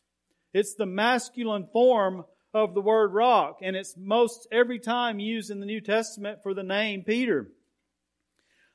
It's 0.53 0.75
the 0.75 0.85
masculine 0.85 1.67
form 1.71 2.25
of 2.53 2.73
the 2.73 2.81
word 2.81 3.13
rock, 3.13 3.59
and 3.61 3.75
it's 3.75 3.95
most 3.97 4.47
every 4.51 4.79
time 4.79 5.19
used 5.19 5.51
in 5.51 5.59
the 5.59 5.65
New 5.65 5.81
Testament 5.81 6.39
for 6.41 6.53
the 6.53 6.63
name 6.63 7.03
Peter. 7.03 7.51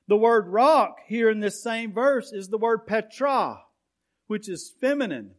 The 0.07 0.16
word 0.16 0.49
rock 0.49 0.99
here 1.07 1.31
in 1.31 1.40
this 1.40 1.62
same 1.62 1.93
verse 1.93 2.33
is 2.33 2.49
the 2.49 2.59
word 2.59 2.87
Petra, 2.87 3.62
which 4.26 4.49
is 4.49 4.73
feminine. 4.81 5.33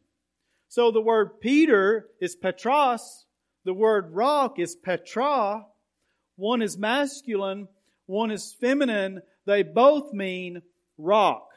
So 0.68 0.92
the 0.92 1.01
word 1.01 1.39
Peter 1.39 2.08
is 2.20 2.36
Petros, 2.36 3.25
the 3.63 3.74
word 3.74 4.12
rock 4.13 4.60
is 4.60 4.75
Petra. 4.75 5.65
One 6.36 6.62
is 6.62 6.77
masculine, 6.77 7.70
one 8.08 8.30
is 8.30 8.54
feminine. 8.60 9.22
They 9.46 9.63
both 9.63 10.12
mean 10.12 10.62
rock. 10.98 11.48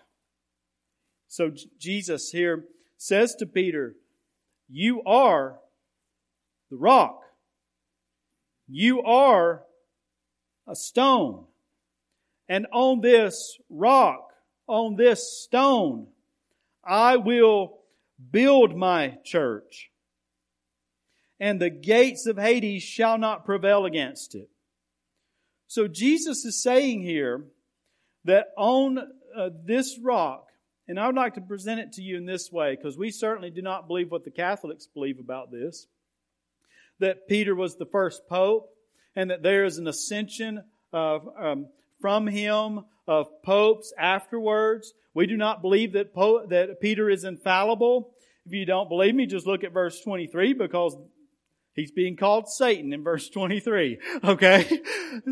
So 1.27 1.53
Jesus 1.79 2.31
here 2.31 2.65
says 2.97 3.35
to 3.37 3.47
Peter, 3.47 3.97
You 4.69 5.03
are 5.05 5.59
the 6.71 6.77
rock. 6.77 7.23
You 8.69 9.03
are 9.03 9.63
a 10.67 10.77
stone. 10.77 11.47
And 12.49 12.67
on 12.73 13.01
this 13.01 13.59
rock, 13.71 14.31
on 14.67 14.97
this 14.97 15.43
stone, 15.43 16.09
I 16.85 17.17
will 17.17 17.79
build 18.31 18.77
my 18.77 19.19
church. 19.25 19.91
And 21.41 21.61
the 21.61 21.71
gates 21.71 22.27
of 22.27 22.37
Hades 22.37 22.83
shall 22.83 23.17
not 23.17 23.45
prevail 23.45 23.85
against 23.87 24.35
it. 24.35 24.51
So 25.67 25.87
Jesus 25.87 26.45
is 26.45 26.63
saying 26.63 27.03
here 27.03 27.45
that 28.25 28.49
on 28.57 28.99
uh, 29.37 29.51
this 29.65 29.99
rock, 30.03 30.48
and 30.89 30.99
I 30.99 31.07
would 31.07 31.17
like 31.17 31.35
to 31.35 31.41
present 31.43 31.81
it 31.81 31.93
to 31.93 32.03
you 32.03 32.17
in 32.17 32.25
this 32.25 32.51
way 32.51 32.75
because 32.75 32.97
we 32.97 33.11
certainly 33.11 33.51
do 33.51 33.61
not 33.61 33.87
believe 33.87 34.11
what 34.11 34.25
the 34.25 34.31
Catholics 34.31 34.87
believe 34.87 35.21
about 35.21 35.53
this 35.53 35.87
that 36.99 37.29
Peter 37.29 37.55
was 37.55 37.77
the 37.77 37.87
first 37.87 38.27
pope 38.29 38.71
and 39.15 39.31
that 39.31 39.43
there 39.43 39.65
is 39.65 39.79
an 39.79 39.87
ascension 39.87 40.65
of, 40.93 41.29
um, 41.39 41.67
from 42.01 42.27
him 42.27 42.85
of 43.07 43.29
popes 43.43 43.93
afterwards. 43.99 44.95
We 45.15 45.27
do 45.27 45.37
not 45.37 45.63
believe 45.63 45.93
that, 45.93 46.13
po- 46.13 46.47
that 46.47 46.81
Peter 46.81 47.09
is 47.09 47.25
infallible. 47.25 48.11
If 48.47 48.53
you 48.53 48.65
don't 48.65 48.89
believe 48.89 49.15
me, 49.15 49.27
just 49.27 49.47
look 49.47 49.63
at 49.63 49.73
verse 49.73 50.01
23 50.01 50.55
because 50.55 50.97
he's 51.75 51.93
being 51.93 52.17
called 52.17 52.49
Satan 52.49 52.93
in 52.93 53.05
verse 53.05 53.29
23. 53.29 53.99
Okay? 54.25 54.81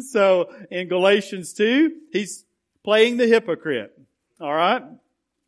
So 0.01 0.53
in 0.71 0.89
Galatians 0.89 1.53
2, 1.55 1.93
he's 2.13 2.45
playing 2.85 3.17
the 3.17 3.27
hypocrite. 3.27 3.99
Alright? 4.41 4.83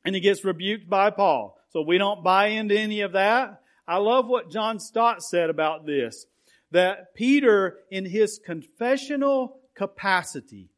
And 0.09 0.15
he 0.15 0.23
gets 0.23 0.43
rebuked 0.43 0.88
by 0.88 1.11
Paul. 1.11 1.61
So 1.69 1.83
we 1.83 1.99
don't 1.99 2.25
buy 2.25 2.47
into 2.47 2.75
any 2.75 3.03
of 3.03 3.12
that. 3.12 3.61
I 3.87 3.99
love 3.99 4.27
what 4.27 4.50
John 4.50 4.81
Stott 4.81 5.23
said 5.23 5.50
about 5.50 5.85
this. 5.85 6.25
That 6.71 7.15
Peter, 7.15 7.81
in 7.91 8.07
his 8.07 8.41
confessional 8.43 9.59
capacity 9.75 10.71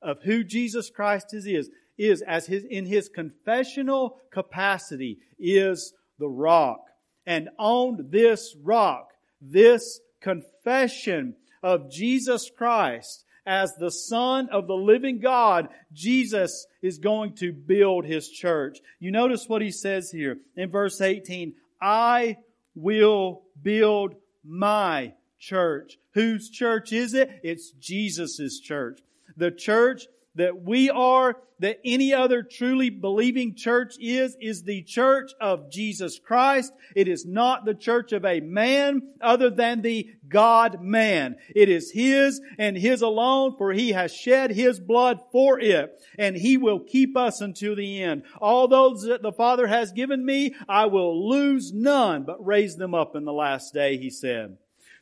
of 0.00 0.22
who 0.22 0.42
Jesus 0.42 0.88
Christ 0.88 1.34
is, 1.34 1.44
is, 1.44 1.68
is 1.98 2.22
as 2.22 2.46
his, 2.46 2.64
in 2.64 2.86
his 2.86 3.10
confessional 3.10 4.22
capacity 4.30 5.18
is 5.38 5.92
the 6.18 6.30
rock. 6.30 6.80
And 7.26 7.50
on 7.58 8.06
this 8.08 8.56
rock, 8.62 9.10
this 9.42 10.00
confession 10.22 11.34
of 11.62 11.90
Jesus 11.90 12.50
Christ 12.56 13.26
as 13.48 13.74
the 13.76 13.90
Son 13.90 14.50
of 14.50 14.66
the 14.66 14.76
living 14.76 15.20
God, 15.20 15.70
Jesus 15.90 16.66
is 16.82 16.98
going 16.98 17.34
to 17.36 17.50
build 17.50 18.04
His 18.04 18.28
church. 18.28 18.78
You 19.00 19.10
notice 19.10 19.48
what 19.48 19.62
He 19.62 19.70
says 19.70 20.10
here 20.10 20.36
in 20.54 20.70
verse 20.70 21.00
18, 21.00 21.54
I 21.80 22.36
will 22.74 23.42
build 23.60 24.14
my 24.44 25.14
church. 25.38 25.98
Whose 26.12 26.50
church 26.50 26.92
is 26.92 27.14
it? 27.14 27.40
It's 27.42 27.70
Jesus' 27.70 28.60
church. 28.60 29.00
The 29.36 29.50
church 29.50 30.02
that 30.38 30.62
we 30.62 30.88
are, 30.88 31.36
that 31.58 31.78
any 31.84 32.14
other 32.14 32.42
truly 32.42 32.90
believing 32.90 33.54
church 33.54 33.94
is, 34.00 34.36
is 34.40 34.62
the 34.62 34.82
church 34.82 35.32
of 35.40 35.70
Jesus 35.70 36.18
Christ. 36.18 36.72
It 36.94 37.08
is 37.08 37.26
not 37.26 37.64
the 37.64 37.74
church 37.74 38.12
of 38.12 38.24
a 38.24 38.40
man 38.40 39.02
other 39.20 39.50
than 39.50 39.82
the 39.82 40.08
God 40.28 40.80
man. 40.80 41.36
It 41.54 41.68
is 41.68 41.90
His 41.90 42.40
and 42.56 42.76
His 42.76 43.02
alone, 43.02 43.56
for 43.58 43.72
He 43.72 43.90
has 43.92 44.14
shed 44.14 44.52
His 44.52 44.78
blood 44.78 45.18
for 45.32 45.58
it, 45.58 45.98
and 46.18 46.36
He 46.36 46.56
will 46.56 46.80
keep 46.80 47.16
us 47.16 47.40
until 47.40 47.74
the 47.74 48.02
end. 48.02 48.22
All 48.40 48.68
those 48.68 49.02
that 49.02 49.22
the 49.22 49.32
Father 49.32 49.66
has 49.66 49.92
given 49.92 50.24
me, 50.24 50.54
I 50.68 50.86
will 50.86 51.28
lose 51.28 51.72
none, 51.72 52.24
but 52.24 52.44
raise 52.44 52.76
them 52.76 52.94
up 52.94 53.16
in 53.16 53.24
the 53.24 53.32
last 53.32 53.74
day, 53.74 53.96
He 53.96 54.10
said. 54.10 54.56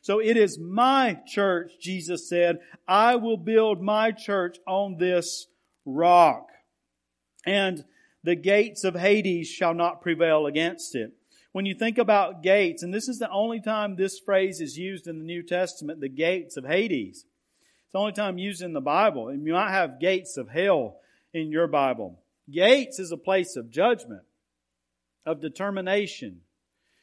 So 0.06 0.20
it 0.20 0.36
is 0.36 0.56
my 0.56 1.18
church, 1.26 1.72
Jesus 1.80 2.28
said. 2.28 2.60
I 2.86 3.16
will 3.16 3.36
build 3.36 3.82
my 3.82 4.12
church 4.12 4.56
on 4.64 4.98
this 4.98 5.48
rock. 5.84 6.46
And 7.44 7.84
the 8.22 8.36
gates 8.36 8.84
of 8.84 8.94
Hades 8.94 9.48
shall 9.48 9.74
not 9.74 10.02
prevail 10.02 10.46
against 10.46 10.94
it. 10.94 11.10
When 11.50 11.66
you 11.66 11.74
think 11.74 11.98
about 11.98 12.44
gates, 12.44 12.84
and 12.84 12.94
this 12.94 13.08
is 13.08 13.18
the 13.18 13.28
only 13.32 13.60
time 13.60 13.96
this 13.96 14.20
phrase 14.20 14.60
is 14.60 14.78
used 14.78 15.08
in 15.08 15.18
the 15.18 15.24
New 15.24 15.42
Testament, 15.42 16.00
the 16.00 16.08
gates 16.08 16.56
of 16.56 16.64
Hades. 16.64 17.24
It's 17.82 17.92
the 17.92 17.98
only 17.98 18.12
time 18.12 18.38
used 18.38 18.62
in 18.62 18.74
the 18.74 18.80
Bible. 18.80 19.26
And 19.26 19.44
you 19.44 19.54
might 19.54 19.72
have 19.72 19.98
gates 19.98 20.36
of 20.36 20.50
hell 20.50 21.00
in 21.34 21.50
your 21.50 21.66
Bible. 21.66 22.22
Gates 22.48 23.00
is 23.00 23.10
a 23.10 23.16
place 23.16 23.56
of 23.56 23.72
judgment, 23.72 24.22
of 25.24 25.40
determination. 25.40 26.42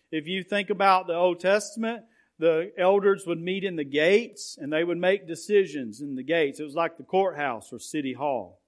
If 0.09 0.25
you 0.25 0.41
think 0.41 0.69
about 0.69 1.07
the 1.07 1.15
Old 1.15 1.41
Testament, 1.41 2.05
the 2.39 2.71
elders 2.77 3.25
would 3.27 3.39
meet 3.39 3.63
in 3.63 3.75
the 3.75 3.83
gates 3.83 4.57
and 4.59 4.71
they 4.71 4.83
would 4.83 4.97
make 4.97 5.27
decisions 5.27 6.01
in 6.01 6.15
the 6.15 6.23
gates. 6.23 6.59
It 6.59 6.63
was 6.63 6.75
like 6.75 6.97
the 6.97 7.03
courthouse 7.03 7.71
or 7.71 7.79
city 7.79 8.13
hall. 8.13 8.59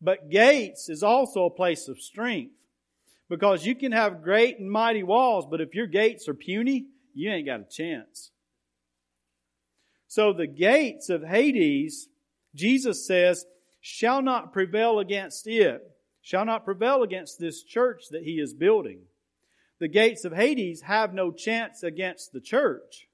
But 0.00 0.30
gates 0.30 0.88
is 0.88 1.02
also 1.02 1.44
a 1.44 1.50
place 1.50 1.88
of 1.88 2.00
strength 2.00 2.54
because 3.28 3.66
you 3.66 3.74
can 3.74 3.92
have 3.92 4.22
great 4.22 4.58
and 4.58 4.70
mighty 4.70 5.02
walls, 5.02 5.46
but 5.50 5.60
if 5.60 5.74
your 5.74 5.86
gates 5.86 6.28
are 6.28 6.34
puny, 6.34 6.86
you 7.14 7.30
ain't 7.30 7.46
got 7.46 7.60
a 7.60 7.64
chance. 7.64 8.30
So 10.06 10.32
the 10.32 10.46
gates 10.46 11.08
of 11.08 11.24
Hades, 11.24 12.08
Jesus 12.54 13.06
says, 13.06 13.46
shall 13.80 14.22
not 14.22 14.52
prevail 14.52 14.98
against 14.98 15.46
it, 15.46 15.82
shall 16.22 16.44
not 16.44 16.64
prevail 16.64 17.02
against 17.02 17.38
this 17.38 17.62
church 17.62 18.04
that 18.10 18.22
he 18.22 18.40
is 18.40 18.54
building 18.54 19.00
the 19.78 19.88
gates 19.88 20.24
of 20.24 20.32
Hades 20.32 20.82
have 20.82 21.14
no 21.14 21.32
chance 21.32 21.82
against 21.82 22.32
the 22.32 22.40
church. 22.40 23.08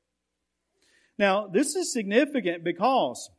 Now, 1.19 1.47
this 1.47 1.77
is 1.77 1.93
significant 1.93 2.65
because 2.65 3.31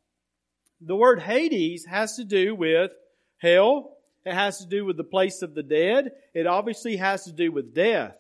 the 0.79 0.95
word 0.95 1.21
Hades 1.21 1.85
has 1.85 2.15
to 2.15 2.23
do 2.23 2.55
with 2.55 2.91
hell. 3.37 3.97
It 4.25 4.33
has 4.33 4.59
to 4.59 4.67
do 4.67 4.85
with 4.85 4.97
the 4.97 5.03
place 5.03 5.41
of 5.41 5.55
the 5.55 5.63
dead. 5.63 6.11
It 6.33 6.47
obviously 6.47 6.97
has 6.97 7.23
to 7.25 7.31
do 7.31 7.51
with 7.51 7.73
death. 7.73 8.17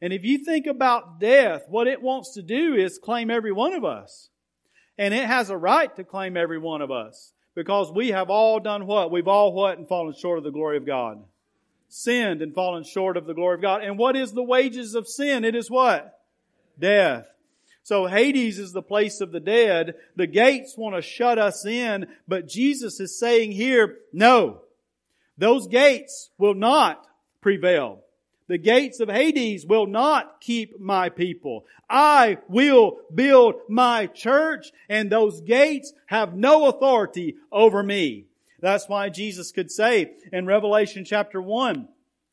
And 0.00 0.12
if 0.12 0.24
you 0.24 0.38
think 0.38 0.66
about 0.66 1.20
death, 1.20 1.62
what 1.68 1.86
it 1.86 2.02
wants 2.02 2.34
to 2.34 2.42
do 2.42 2.74
is 2.74 2.98
claim 2.98 3.30
every 3.30 3.52
one 3.52 3.72
of 3.72 3.84
us. 3.84 4.28
And 4.98 5.14
it 5.14 5.26
has 5.26 5.50
a 5.50 5.56
right 5.56 5.94
to 5.96 6.04
claim 6.04 6.36
every 6.36 6.58
one 6.58 6.82
of 6.82 6.90
us. 6.90 7.32
Because 7.54 7.90
we 7.90 8.08
have 8.08 8.28
all 8.28 8.60
done 8.60 8.86
what? 8.86 9.10
We've 9.10 9.28
all 9.28 9.52
what 9.52 9.78
and 9.78 9.88
fallen 9.88 10.14
short 10.14 10.38
of 10.38 10.44
the 10.44 10.50
glory 10.50 10.76
of 10.76 10.86
God 10.86 11.24
sinned 11.88 12.42
and 12.42 12.54
fallen 12.54 12.84
short 12.84 13.16
of 13.16 13.26
the 13.26 13.34
glory 13.34 13.54
of 13.54 13.62
God. 13.62 13.82
And 13.82 13.98
what 13.98 14.16
is 14.16 14.32
the 14.32 14.42
wages 14.42 14.94
of 14.94 15.08
sin? 15.08 15.44
It 15.44 15.54
is 15.54 15.70
what? 15.70 16.20
Death. 16.78 17.26
So 17.82 18.06
Hades 18.06 18.58
is 18.58 18.72
the 18.72 18.82
place 18.82 19.20
of 19.20 19.30
the 19.30 19.40
dead. 19.40 19.94
The 20.16 20.26
gates 20.26 20.76
want 20.76 20.96
to 20.96 21.02
shut 21.02 21.38
us 21.38 21.64
in, 21.64 22.08
but 22.26 22.48
Jesus 22.48 22.98
is 22.98 23.18
saying 23.18 23.52
here, 23.52 23.96
no, 24.12 24.62
those 25.38 25.68
gates 25.68 26.30
will 26.36 26.54
not 26.54 27.06
prevail. 27.40 28.00
The 28.48 28.58
gates 28.58 29.00
of 29.00 29.08
Hades 29.08 29.66
will 29.66 29.86
not 29.86 30.40
keep 30.40 30.80
my 30.80 31.08
people. 31.08 31.64
I 31.88 32.38
will 32.48 32.98
build 33.14 33.56
my 33.68 34.06
church 34.06 34.72
and 34.88 35.10
those 35.10 35.40
gates 35.40 35.92
have 36.06 36.34
no 36.34 36.66
authority 36.66 37.36
over 37.50 37.82
me. 37.82 38.26
That's 38.66 38.88
why 38.88 39.10
Jesus 39.10 39.52
could 39.52 39.70
say 39.70 40.10
in 40.32 40.44
Revelation 40.44 41.04
chapter 41.04 41.40
1, 41.40 41.86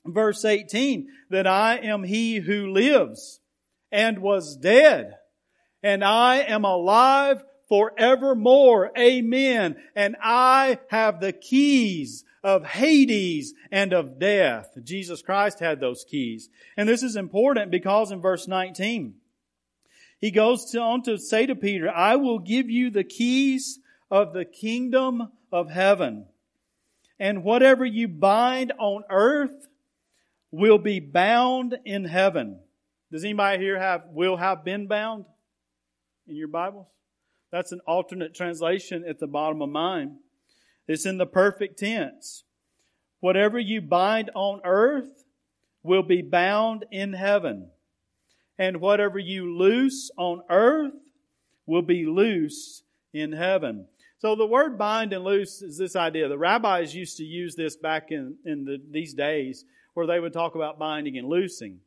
verse 0.04 0.44
18, 0.44 1.08
that 1.30 1.46
I 1.46 1.78
am 1.78 2.04
he 2.04 2.38
who 2.38 2.72
lives 2.72 3.40
and 3.92 4.18
was 4.18 4.58
dead, 4.58 5.14
and 5.84 6.04
I 6.04 6.38
am 6.38 6.66
alive 6.66 7.44
forevermore. 7.70 8.90
Amen. 8.98 9.76
And 9.96 10.16
I 10.24 10.80
have 10.88 11.20
the 11.20 11.34
keys 11.34 12.24
of 12.44 12.66
Hades 12.66 13.54
and 13.72 13.94
of 13.94 14.18
death. 14.18 14.76
Jesus 14.84 15.22
Christ 15.22 15.60
had 15.60 15.80
those 15.80 16.04
keys. 16.04 16.50
And 16.76 16.90
this 16.90 17.04
is 17.04 17.16
important 17.16 17.70
because 17.70 18.10
in 18.10 18.22
verse 18.22 18.48
19, 18.48 19.14
he 20.18 20.32
goes 20.32 20.74
on 20.74 21.04
to 21.04 21.20
say 21.20 21.46
to 21.46 21.54
Peter, 21.54 21.92
I 21.92 22.16
will 22.16 22.40
give 22.40 22.72
you 22.72 22.90
the 22.90 23.04
keys 23.04 23.78
of 24.10 24.34
the 24.34 24.46
kingdom 24.46 25.30
of 25.54 25.70
heaven. 25.70 26.26
And 27.20 27.44
whatever 27.44 27.86
you 27.86 28.08
bind 28.08 28.74
on 28.80 29.04
earth 29.10 29.68
will 30.52 30.80
be 30.80 31.00
bound 31.00 31.78
in 31.86 32.06
heaven. 32.06 32.60
Does 33.12 33.24
anybody 33.24 33.64
here 33.64 33.80
have 33.80 34.06
will 34.10 34.36
have 34.38 34.66
been 34.66 34.88
bound 34.88 35.26
in 36.28 36.36
your 36.36 36.48
Bibles? 36.48 36.88
That's 37.52 37.72
an 37.72 37.82
alternate 37.86 38.34
translation 38.34 39.06
at 39.08 39.20
the 39.20 39.28
bottom 39.28 39.62
of 39.62 39.70
mine. 39.70 40.18
It's 40.88 41.06
in 41.06 41.20
the 41.20 41.28
perfect 41.28 41.78
tense. 41.80 42.44
Whatever 43.20 43.60
you 43.60 43.80
bind 43.80 44.32
on 44.34 44.60
earth 44.66 45.24
will 45.84 46.04
be 46.04 46.22
bound 46.22 46.86
in 46.92 47.14
heaven, 47.14 47.70
and 48.58 48.82
whatever 48.82 49.20
you 49.20 49.56
loose 49.56 50.10
on 50.18 50.42
earth 50.50 51.10
will 51.66 51.84
be 51.84 52.06
loose 52.06 52.84
in 53.14 53.34
heaven. 53.34 53.88
So 54.24 54.36
the 54.36 54.46
word 54.48 54.78
bind 54.78 55.12
and 55.12 55.26
loose 55.26 55.62
is 55.62 55.78
this 55.78 55.98
idea. 55.98 56.30
The 56.30 56.38
rabbis 56.38 56.96
used 56.96 57.18
to 57.18 57.26
use 57.26 57.56
this 57.56 57.76
back 57.76 58.10
in, 58.10 58.38
in 58.46 58.64
the, 58.64 58.82
these 58.90 59.14
days 59.14 59.66
where 59.96 60.08
they 60.08 60.18
would 60.18 60.32
talk 60.32 60.56
about 60.56 60.80
binding 60.80 61.18
and 61.18 61.28
loosing. 61.28 61.80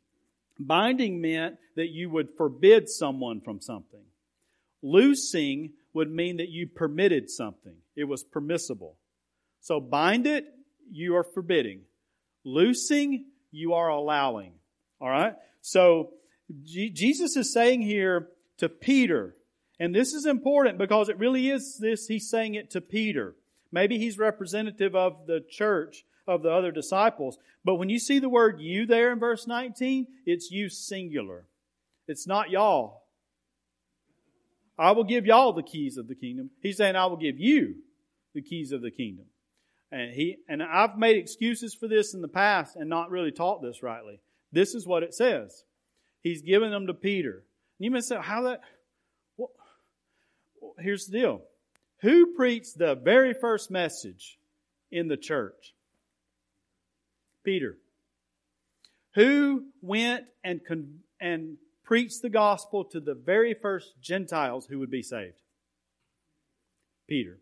Binding 0.61 1.23
meant 1.23 1.57
that 1.77 1.89
you 1.89 2.11
would 2.11 2.29
forbid 2.37 2.91
someone 2.91 3.41
from 3.41 3.63
something. 3.63 4.05
Loosing 4.83 5.73
would 5.95 6.11
mean 6.11 6.37
that 6.37 6.51
you 6.51 6.67
permitted 6.67 7.31
something. 7.31 7.77
It 7.97 8.05
was 8.05 8.23
permissible. 8.23 8.99
So 9.63 9.81
bind 9.81 10.27
it, 10.27 10.45
you 10.93 11.17
are 11.17 11.25
forbidding. 11.25 11.85
Loosing, 12.45 13.25
you 13.51 13.73
are 13.73 13.89
allowing. 13.89 14.53
All 15.01 15.09
right? 15.09 15.37
So 15.63 16.11
G- 16.65 16.91
Jesus 16.91 17.35
is 17.35 17.51
saying 17.51 17.81
here 17.81 18.29
to 18.59 18.69
Peter, 18.69 19.35
and 19.79 19.95
this 19.95 20.13
is 20.15 20.27
important 20.27 20.79
because 20.79 21.09
it 21.09 21.19
really 21.19 21.51
is 21.51 21.79
this, 21.79 22.07
he's 22.07 22.29
saying 22.29 22.55
it 22.55 22.71
to 22.71 22.81
Peter. 22.81 23.35
Maybe 23.71 23.99
he's 23.99 24.19
representative 24.19 24.95
of 24.95 25.27
the 25.27 25.41
church, 25.41 26.05
of 26.27 26.43
the 26.43 26.51
other 26.51 26.73
disciples. 26.73 27.39
But 27.65 27.75
when 27.77 27.89
you 27.89 27.99
see 27.99 28.19
the 28.19 28.29
word 28.29 28.61
you 28.61 28.87
there 28.87 29.13
in 29.13 29.19
verse 29.19 29.47
19, 29.47 30.07
it's 30.25 30.51
you 30.51 30.69
singular. 30.69 31.47
It's 32.09 32.27
not 32.27 32.51
y'all. 32.51 33.03
I 34.79 34.93
will 34.93 35.05
give 35.05 35.27
y'all 35.27 35.53
the 35.53 35.63
keys 35.63 35.97
of 35.97 36.09
the 36.09 36.15
kingdom. 36.15 36.51
He's 36.61 36.77
saying, 36.77 36.97
I 36.97 37.07
will 37.07 37.17
give 37.17 37.39
you 37.39 37.77
the 38.35 38.43
keys 38.43 38.73
of 38.73 38.83
the 38.83 38.91
kingdom. 38.91 39.27
And 39.91 40.13
he, 40.13 40.39
and 40.49 40.63
I've 40.63 40.99
made 40.99 41.17
excuses 41.17 41.75
for 41.75 41.89
this 41.89 42.13
in 42.13 42.21
the 42.21 42.29
past 42.29 42.77
and 42.77 42.91
not 42.91 43.11
really 43.11 43.31
taught 43.31 43.63
this 43.63 43.83
rightly. 43.83 44.21
This 44.53 44.75
is 44.75 44.87
what 44.87 45.03
it 45.03 45.15
says. 45.15 45.65
He's 46.23 46.43
giving 46.43 46.71
them 46.71 46.87
to 46.89 46.95
Peter. 46.95 47.45
And 47.79 47.85
you 47.85 47.91
may 47.91 48.01
say, 48.01 48.17
how 48.21 48.43
that, 48.43 48.61
here's 50.79 51.07
the 51.07 51.19
deal. 51.19 51.43
Who 52.01 52.35
preached 52.35 52.79
the 52.79 52.95
very 52.95 53.33
first 53.33 53.71
message 53.71 54.39
in 54.91 55.09
the 55.09 55.17
church? 55.17 55.75
Peter. 57.45 57.79
Who 59.15 59.67
went 59.81 60.25
and, 60.45 60.61
con- 60.67 61.01
and 61.21 61.57
preached 61.85 62.23
the 62.23 62.29
gospel 62.29 62.85
to 62.87 63.01
the 63.01 63.15
very 63.15 63.55
first 63.55 63.95
Gentiles 64.01 64.67
who 64.67 64.79
would 64.79 64.91
be 64.91 65.03
saved? 65.03 65.41
Peter. 67.09 67.39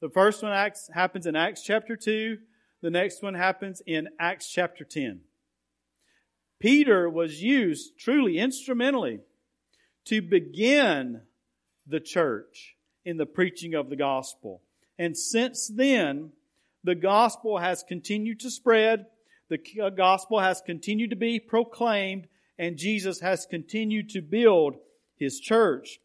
The 0.00 0.10
first 0.10 0.42
one 0.42 0.52
acts, 0.52 0.90
happens 0.92 1.26
in 1.26 1.36
Acts 1.36 1.62
chapter 1.62 1.96
2. 1.96 2.38
The 2.82 2.90
next 2.90 3.22
one 3.22 3.34
happens 3.34 3.80
in 3.86 4.08
Acts 4.18 4.50
chapter 4.50 4.84
10. 4.84 5.20
Peter 6.60 7.08
was 7.08 7.42
used 7.42 7.98
truly 7.98 8.38
instrumentally 8.38 9.20
to 10.06 10.20
begin 10.20 11.22
the 11.86 12.00
church 12.00 12.76
in 13.04 13.16
the 13.16 13.26
preaching 13.26 13.74
of 13.74 13.90
the 13.90 13.96
gospel. 13.96 14.62
And 14.98 15.16
since 15.16 15.68
then, 15.68 16.32
the 16.82 16.94
gospel 16.94 17.58
has 17.58 17.82
continued 17.82 18.40
to 18.40 18.50
spread, 18.50 19.06
the 19.48 19.58
uh, 19.82 19.90
gospel 19.90 20.40
has 20.40 20.62
continued 20.64 21.10
to 21.10 21.16
be 21.16 21.38
proclaimed, 21.38 22.26
and 22.58 22.76
Jesus 22.76 23.20
has 23.20 23.46
continued 23.46 24.10
to 24.10 24.22
build 24.22 24.76
his 25.16 25.40
church. 25.40 26.00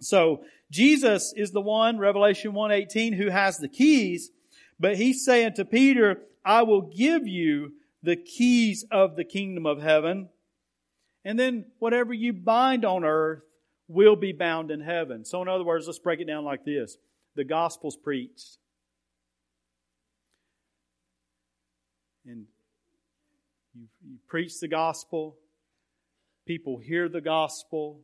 So 0.00 0.44
Jesus 0.70 1.32
is 1.36 1.52
the 1.52 1.60
one, 1.60 1.98
Revelation 1.98 2.52
1:18, 2.52 3.14
who 3.14 3.28
has 3.28 3.58
the 3.58 3.68
keys, 3.68 4.30
but 4.80 4.96
he's 4.96 5.24
saying 5.24 5.54
to 5.54 5.64
Peter, 5.64 6.22
I 6.44 6.62
will 6.62 6.82
give 6.82 7.26
you 7.26 7.74
the 8.02 8.16
keys 8.16 8.84
of 8.90 9.14
the 9.14 9.24
kingdom 9.24 9.64
of 9.64 9.80
heaven. 9.80 10.28
And 11.24 11.38
then 11.38 11.66
whatever 11.78 12.12
you 12.12 12.32
bind 12.32 12.84
on 12.84 13.04
earth 13.04 13.42
will 13.92 14.16
be 14.16 14.32
bound 14.32 14.70
in 14.70 14.80
heaven. 14.80 15.24
So 15.24 15.42
in 15.42 15.48
other 15.48 15.64
words, 15.64 15.86
let's 15.86 15.98
break 15.98 16.20
it 16.20 16.26
down 16.26 16.44
like 16.44 16.64
this. 16.64 16.96
The 17.34 17.44
gospel's 17.44 17.96
preached. 17.96 18.58
And 22.24 22.46
you, 23.74 23.88
you 24.06 24.16
preach 24.28 24.60
the 24.60 24.68
gospel, 24.68 25.36
people 26.46 26.78
hear 26.78 27.08
the 27.08 27.20
gospel, 27.20 28.00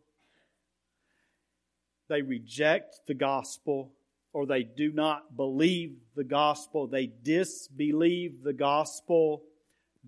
they 2.09 2.22
reject 2.22 3.01
the 3.07 3.14
gospel 3.14 3.92
or 4.33 4.46
they 4.46 4.62
do 4.62 4.92
not 4.92 5.37
believe 5.37 5.96
the 6.16 6.24
gospel, 6.24 6.87
they 6.87 7.07
disbelieve 7.22 8.42
the 8.42 8.53
gospel, 8.53 9.42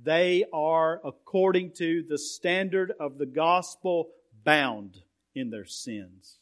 they 0.02 0.44
are, 0.52 1.00
according 1.04 1.72
to 1.72 2.02
the 2.08 2.18
standard 2.18 2.92
of 2.98 3.18
the 3.18 3.26
gospel, 3.26 4.08
bound 4.44 4.98
in 5.34 5.50
their 5.50 5.66
sins. 5.66 6.38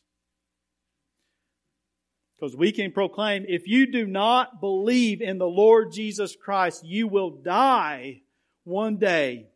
Because 2.38 2.56
we 2.56 2.70
can 2.70 2.92
proclaim, 2.92 3.44
if 3.48 3.66
you 3.66 3.90
do 3.90 4.06
not 4.06 4.60
believe 4.60 5.20
in 5.20 5.38
the 5.38 5.48
Lord 5.48 5.92
Jesus 5.92 6.36
Christ, 6.36 6.84
you 6.84 7.08
will 7.08 7.30
die 7.30 8.22
one 8.64 8.96
day 8.96 9.48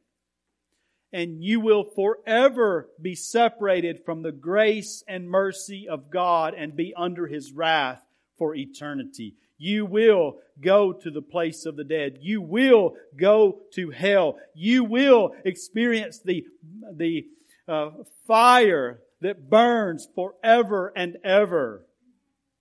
and 1.13 1.45
you 1.45 1.61
will 1.61 1.85
forever 1.85 2.89
be 3.01 3.15
separated 3.15 4.05
from 4.05 4.23
the 4.23 4.33
grace 4.33 5.05
and 5.07 5.29
mercy 5.29 5.87
of 5.89 6.11
God 6.11 6.55
and 6.57 6.75
be 6.75 6.95
under 6.97 7.27
His 7.27 7.53
wrath 7.53 8.05
for 8.39 8.55
eternity. 8.55 9.35
You 9.59 9.87
will 9.87 10.39
go 10.61 10.93
to 10.93 11.11
the 11.11 11.23
place 11.23 11.67
of 11.67 11.77
the 11.77 11.85
dead. 11.85 12.19
You 12.21 12.41
will 12.41 12.97
go 13.17 13.61
to 13.75 13.91
hell. 13.91 14.39
You 14.55 14.85
will 14.85 15.35
experience 15.45 16.19
the, 16.19 16.45
the 16.91 17.27
uh, 17.69 17.91
fire 18.27 19.01
that 19.23 19.51
burns 19.51 20.07
forever 20.15 20.93
and 20.95 21.17
ever. 21.25 21.87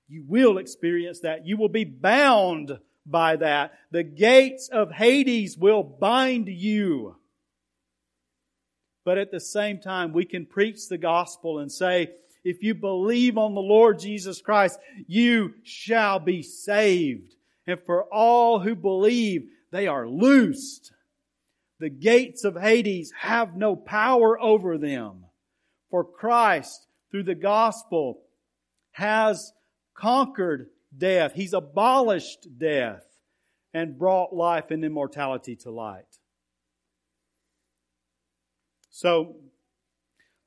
You 0.07 0.25
will 0.27 0.57
experience 0.57 1.21
that. 1.21 1.45
You 1.45 1.57
will 1.57 1.69
be 1.69 1.85
bound 1.85 2.79
by 3.05 3.35
that. 3.37 3.73
The 3.91 4.03
gates 4.03 4.69
of 4.69 4.91
Hades 4.91 5.57
will 5.57 5.83
bind 5.83 6.47
you. 6.47 7.15
But 9.03 9.17
at 9.17 9.31
the 9.31 9.39
same 9.39 9.79
time, 9.79 10.13
we 10.13 10.25
can 10.25 10.45
preach 10.45 10.87
the 10.87 10.97
gospel 10.97 11.59
and 11.59 11.71
say, 11.71 12.09
if 12.43 12.61
you 12.61 12.75
believe 12.75 13.37
on 13.37 13.53
the 13.53 13.61
Lord 13.61 13.99
Jesus 13.99 14.41
Christ, 14.41 14.79
you 15.07 15.53
shall 15.63 16.19
be 16.19 16.41
saved. 16.41 17.35
And 17.67 17.79
for 17.79 18.03
all 18.13 18.59
who 18.59 18.75
believe, 18.75 19.47
they 19.71 19.87
are 19.87 20.07
loosed. 20.07 20.91
The 21.79 21.89
gates 21.89 22.43
of 22.43 22.55
Hades 22.55 23.11
have 23.19 23.55
no 23.55 23.75
power 23.75 24.39
over 24.39 24.77
them. 24.77 25.25
For 25.91 26.05
Christ, 26.05 26.87
through 27.11 27.23
the 27.23 27.35
gospel, 27.35 28.21
has 28.91 29.51
conquered 29.93 30.69
death. 30.97 31.33
He's 31.33 31.53
abolished 31.53 32.47
death 32.57 33.03
and 33.73 33.99
brought 33.99 34.33
life 34.33 34.71
and 34.71 34.83
immortality 34.83 35.55
to 35.57 35.69
light. 35.69 36.05
So, 38.89 39.35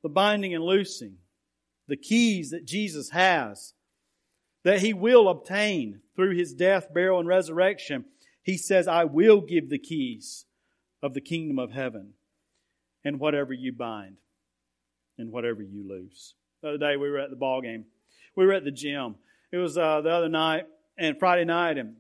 the 0.03 0.09
binding 0.09 0.55
and 0.55 0.65
loosing, 0.65 1.17
the 1.89 1.97
keys 1.97 2.51
that 2.51 2.67
Jesus 2.67 3.11
has, 3.11 3.75
that 4.63 4.81
he 4.81 4.95
will 4.95 5.29
obtain 5.29 6.01
through 6.17 6.37
his 6.37 6.55
death, 6.55 6.93
burial, 6.93 7.19
and 7.19 7.29
resurrection, 7.29 8.07
he 8.43 8.57
says, 8.57 8.89
I 8.89 9.05
will 9.05 9.41
give 9.43 9.69
the 9.69 9.79
keys 9.79 10.47
of 11.03 11.13
the 11.13 11.21
kingdom 11.21 11.59
of 11.59 11.73
heaven 11.73 12.15
and 13.03 13.21
whatever 13.21 13.53
you 13.53 13.73
bind 13.73 14.17
and 15.19 15.31
whatever 15.31 15.63
you 15.63 15.87
lose. 15.89 16.35
The 16.63 16.69
other 16.71 16.79
day 16.79 16.97
we 16.97 17.11
were 17.11 17.19
at 17.19 17.31
the 17.31 17.37
ball 17.37 17.61
game. 17.61 17.85
We 18.37 18.47
were 18.47 18.53
at 18.53 18.65
the 18.65 18.71
gym. 18.71 19.17
It 19.53 19.59
was 19.59 19.79
uh, 19.79 20.01
the 20.01 20.11
other 20.11 20.29
night 20.29 20.67
and 20.99 21.19
Friday 21.19 21.45
night, 21.45 21.79
and 21.79 21.95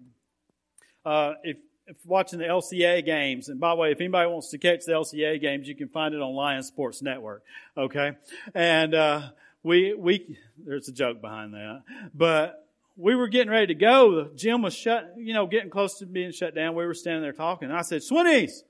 uh, 1.04 1.34
if 1.42 1.56
watching 2.04 2.38
the 2.38 2.46
LCA 2.46 3.04
games. 3.04 3.48
And 3.48 3.60
by 3.60 3.70
the 3.70 3.76
way, 3.76 3.92
if 3.92 4.00
anybody 4.00 4.30
wants 4.30 4.50
to 4.50 4.58
catch 4.58 4.86
the 4.86 4.92
LCA 4.92 5.40
games, 5.40 5.68
you 5.68 5.74
can 5.74 5.88
find 5.88 6.14
it 6.14 6.22
on 6.22 6.34
Lion 6.34 6.62
Sports 6.62 7.02
Network. 7.02 7.42
Okay. 7.76 8.12
And, 8.54 8.94
uh, 8.94 9.28
we, 9.64 9.94
we, 9.94 10.38
there's 10.58 10.88
a 10.88 10.92
joke 10.92 11.20
behind 11.20 11.54
that, 11.54 11.82
but 12.14 12.68
we 12.96 13.16
were 13.16 13.28
getting 13.28 13.50
ready 13.50 13.68
to 13.68 13.74
go. 13.74 14.24
The 14.24 14.36
gym 14.36 14.62
was 14.62 14.74
shut, 14.74 15.14
you 15.16 15.32
know, 15.32 15.46
getting 15.46 15.70
close 15.70 15.98
to 15.98 16.06
being 16.06 16.32
shut 16.32 16.54
down. 16.54 16.74
We 16.74 16.84
were 16.84 16.94
standing 16.94 17.22
there 17.22 17.32
talking. 17.32 17.70
I 17.70 17.80
said, 17.80 18.02
Swinnies, 18.02 18.62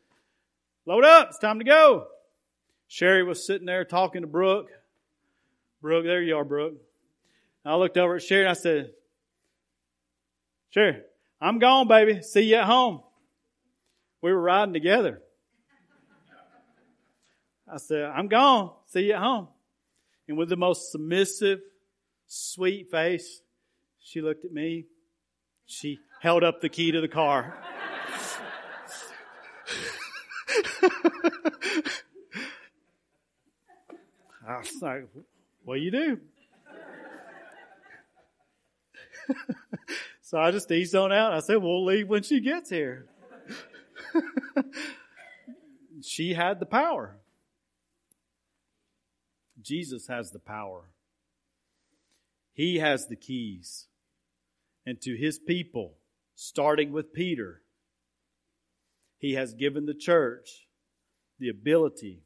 load 0.87 1.05
up. 1.05 1.31
It's 1.31 1.39
time 1.39 1.59
to 1.59 1.65
go. 1.65 2.07
Sherry 2.89 3.23
was 3.23 3.47
sitting 3.47 3.67
there 3.67 3.85
talking 3.85 4.23
to 4.23 4.29
Brooke. 4.29 4.71
Brooke, 5.81 6.05
there 6.05 6.23
you 6.23 6.37
are, 6.37 6.45
Brooke. 6.45 6.75
I 7.65 7.77
looked 7.77 7.97
over 7.97 8.17
at 8.17 8.23
Sherry 8.23 8.43
and 8.43 8.51
I 8.51 8.55
said, 8.55 8.91
Sherry, 10.71 11.01
I'm 11.41 11.59
gone, 11.59 11.89
baby. 11.89 12.23
See 12.23 12.43
you 12.43 12.57
at 12.57 12.65
home. 12.65 13.01
We 14.23 14.33
were 14.33 14.41
riding 14.41 14.75
together. 14.75 15.21
I 17.71 17.79
said, 17.79 18.05
I'm 18.05 18.29
gone. 18.29 18.73
See 18.87 19.07
you 19.07 19.15
at 19.15 19.21
home. 19.21 19.49
And 20.29 20.37
with 20.39 20.49
the 20.49 20.57
most 20.57 20.93
submissive, 20.93 21.61
sweet 22.27 22.91
face, 22.91 23.41
she 24.01 24.21
looked 24.21 24.45
at 24.45 24.53
me. 24.53 24.87
She 25.67 25.99
held 26.21 26.45
up 26.45 26.61
the 26.61 26.69
key 26.69 26.93
to 26.93 27.01
the 27.01 27.09
car. 27.09 27.59
I 34.47 34.59
was 34.59 34.83
like, 34.83 35.09
what 35.65 35.77
do 35.77 35.81
you 35.81 35.91
do? 35.91 36.21
so 40.23 40.39
I 40.39 40.51
just 40.51 40.71
eased 40.71 40.95
on 40.95 41.13
out. 41.13 41.33
I 41.33 41.41
said, 41.41 41.57
we'll 41.57 41.85
leave 41.85 42.09
when 42.09 42.23
she 42.23 42.41
gets 42.41 42.71
here. 42.71 43.07
she 46.03 46.35
had 46.35 46.61
the 46.61 46.67
power. 46.67 47.17
Jesus 49.63 50.09
has 50.09 50.31
the 50.31 50.39
power. 50.39 50.91
He 52.53 52.79
has 52.79 53.07
the 53.07 53.17
keys. 53.17 53.87
And 54.87 55.01
to 55.01 55.17
his 55.17 55.39
people, 55.39 55.95
starting 56.35 56.93
with 56.93 57.15
Peter, 57.15 57.63
he 59.17 59.33
has 59.35 59.55
given 59.55 59.87
the 59.87 59.95
church 59.95 60.67
the 61.39 61.49
ability 61.49 62.21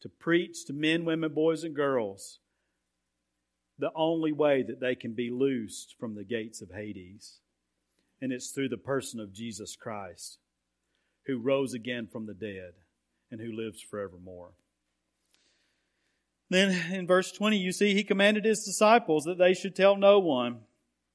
to 0.00 0.08
preach 0.08 0.64
to 0.66 0.72
men, 0.72 1.04
women, 1.04 1.32
boys, 1.32 1.64
and 1.64 1.74
girls 1.74 2.38
the 3.80 3.90
only 3.94 4.30
way 4.30 4.62
that 4.62 4.78
they 4.78 4.94
can 4.94 5.12
be 5.12 5.30
loosed 5.30 5.94
from 5.98 6.14
the 6.14 6.24
gates 6.24 6.60
of 6.60 6.70
Hades. 6.70 7.40
And 8.20 8.32
it's 8.32 8.50
through 8.50 8.68
the 8.68 8.76
person 8.76 9.18
of 9.18 9.32
Jesus 9.32 9.74
Christ, 9.74 10.38
who 11.26 11.38
rose 11.38 11.72
again 11.72 12.06
from 12.06 12.26
the 12.26 12.34
dead 12.34 12.72
and 13.30 13.40
who 13.40 13.50
lives 13.50 13.80
forevermore. 13.80 14.50
Then 16.50 16.92
in 16.92 17.06
verse 17.06 17.32
20, 17.32 17.56
you 17.56 17.72
see, 17.72 17.94
he 17.94 18.04
commanded 18.04 18.44
his 18.44 18.64
disciples 18.64 19.24
that 19.24 19.38
they 19.38 19.54
should 19.54 19.74
tell 19.74 19.96
no 19.96 20.18
one 20.18 20.58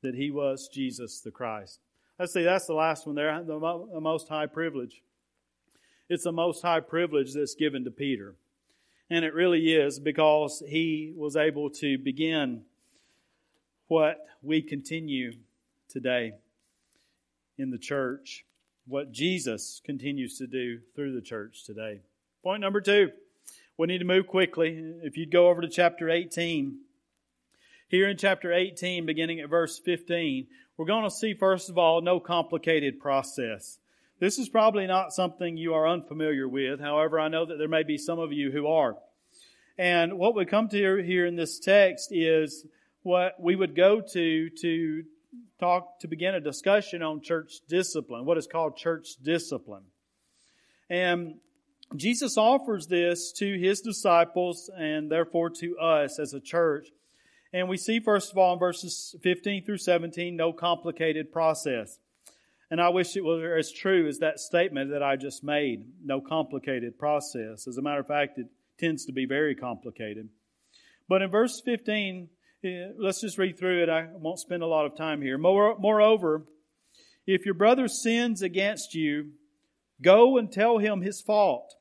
that 0.02 0.16
he 0.16 0.32
was 0.32 0.70
Jesus 0.74 1.20
the 1.20 1.32
Christ. 1.32 1.80
Let's 2.18 2.34
see, 2.34 2.44
that's 2.44 2.66
the 2.66 2.74
last 2.74 3.06
one 3.06 3.16
there, 3.16 3.44
the, 3.44 4.00
most 4.00 4.30
high 4.30 4.46
privilege. 4.46 5.04
It's 6.08 6.24
the 6.24 6.32
most 6.32 6.62
high 6.62 6.80
privilege 6.80 7.34
that's 7.34 7.56
given 7.56 7.84
to 7.84 7.92
Peter. 7.92 8.36
And 9.10 9.24
it 9.24 9.34
really 9.34 9.74
is 9.74 10.00
because 10.00 10.64
he 10.68 11.14
was 11.16 11.36
able 11.36 11.70
to 11.72 11.98
begin 11.98 12.64
what 13.88 14.18
we 14.42 14.62
continue 14.62 15.34
today 15.90 16.34
in 17.58 17.70
the 17.70 17.78
church, 17.78 18.46
what 18.88 19.12
Jesus 19.12 19.82
continues 19.86 20.38
to 20.40 20.48
do 20.48 20.80
through 20.96 21.14
the 21.14 21.22
church 21.22 21.64
today. 21.66 22.02
Point 22.44 22.62
number 22.62 22.82
two, 22.82 23.12
we 23.78 23.88
need 23.88 24.00
to 24.00 24.06
move 24.06 24.28
quickly. 24.28 24.82
If 25.04 25.18
you'd 25.18 25.32
go 25.32 25.50
over 25.50 25.62
to 25.62 25.70
chapter 25.70 26.10
18, 26.10 26.80
here 27.88 28.10
in 28.10 28.18
chapter 28.18 28.52
18, 28.52 29.06
beginning 29.06 29.40
at 29.40 29.50
verse 29.50 29.80
15, 29.80 30.48
we're 30.78 30.86
going 30.86 31.04
to 31.04 31.12
see, 31.12 31.34
first 31.34 31.70
of 31.70 31.78
all, 31.78 32.02
no 32.02 32.20
complicated 32.20 33.00
process. 33.00 33.78
This 34.20 34.40
is 34.40 34.48
probably 34.48 34.88
not 34.88 35.14
something 35.14 35.58
you 35.58 35.74
are 35.74 35.88
unfamiliar 35.88 36.48
with. 36.48 36.80
However, 36.80 37.20
I 37.20 37.28
know 37.28 37.46
that 37.46 37.58
there 37.58 37.68
may 37.68 37.84
be 37.84 37.98
some 37.98 38.18
of 38.18 38.32
you 38.32 38.50
who 38.50 38.68
are. 38.68 38.96
And 39.78 40.18
what 40.18 40.36
we 40.36 40.46
come 40.46 40.70
to 40.70 41.04
here 41.04 41.26
in 41.26 41.36
this 41.36 41.60
text 41.60 42.10
is 42.12 42.66
what 43.04 43.36
we 43.42 43.58
would 43.58 43.76
go 43.76 44.00
to 44.00 44.50
to 44.50 45.04
talk 45.60 46.00
to 46.00 46.08
begin 46.08 46.34
a 46.34 46.40
discussion 46.40 47.04
on 47.04 47.22
church 47.22 47.56
discipline, 47.68 48.26
what 48.26 48.38
is 48.38 48.48
called 48.48 48.78
church 48.78 49.10
discipline. 49.22 49.84
And 50.90 51.36
Jesus 51.98 52.38
offers 52.38 52.88
this 52.88 53.34
to 53.34 53.60
his 53.60 53.82
disciples 53.82 54.70
and 54.78 55.12
therefore 55.12 55.50
to 55.50 55.78
us 55.78 56.20
as 56.20 56.34
a 56.34 56.40
church. 56.40 56.88
And 57.52 57.68
we 57.68 57.78
see, 57.78 58.00
first 58.00 58.32
of 58.32 58.38
all, 58.38 58.54
in 58.54 58.60
verses 58.60 59.16
15 59.24 59.66
through 59.66 59.78
17, 59.78 60.36
no 60.36 60.54
complicated 60.54 61.34
process. 61.34 62.00
And 62.76 62.82
I 62.82 62.90
wish 62.90 63.16
it 63.16 63.24
were 63.24 63.56
as 63.56 63.72
true 63.72 64.06
as 64.06 64.20
that 64.20 64.38
statement 64.38 64.92
that 64.92 65.02
I 65.02 65.16
just 65.16 65.46
made 65.46 65.86
no 66.04 66.20
complicated 66.20 67.00
process. 67.00 67.70
As 67.70 67.78
a 67.78 67.82
matter 67.82 68.02
of 68.02 68.08
fact, 68.08 68.38
it 68.38 68.48
tends 68.78 69.06
to 69.06 69.14
be 69.14 69.26
very 69.26 69.56
complicated. 69.56 70.28
But 71.08 71.22
in 71.22 71.32
verse 71.32 71.62
15, 71.64 72.28
eh, 72.66 72.88
let's 72.98 73.22
just 73.22 73.38
read 73.38 73.58
through 73.58 73.84
it. 73.84 73.88
I 73.88 74.10
won't 74.12 74.40
spend 74.40 74.62
a 74.62 74.68
lot 74.68 74.86
of 74.86 74.98
time 74.98 75.22
here. 75.22 75.38
Moreover, 75.38 76.44
if 77.26 77.46
your 77.46 77.54
brother 77.54 77.88
sins 77.88 78.42
against 78.42 78.94
you, 78.94 79.30
go 80.02 80.38
and 80.38 80.52
tell 80.52 80.78
him 80.78 81.00
his 81.00 81.22
fault 81.22 81.76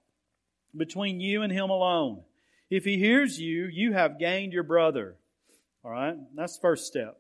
between 0.76 1.18
you 1.18 1.42
and 1.42 1.52
him 1.52 1.70
alone. 1.70 2.22
If 2.70 2.85
he 2.85 2.98
hears 2.98 3.40
you, 3.40 3.64
you 3.64 3.94
have 3.94 4.20
gained 4.20 4.52
your 4.52 4.62
brother. 4.62 5.16
All 5.85 5.90
right? 5.90 6.14
That's 6.37 6.57
the 6.57 6.62
first 6.62 6.87
step. 6.87 7.18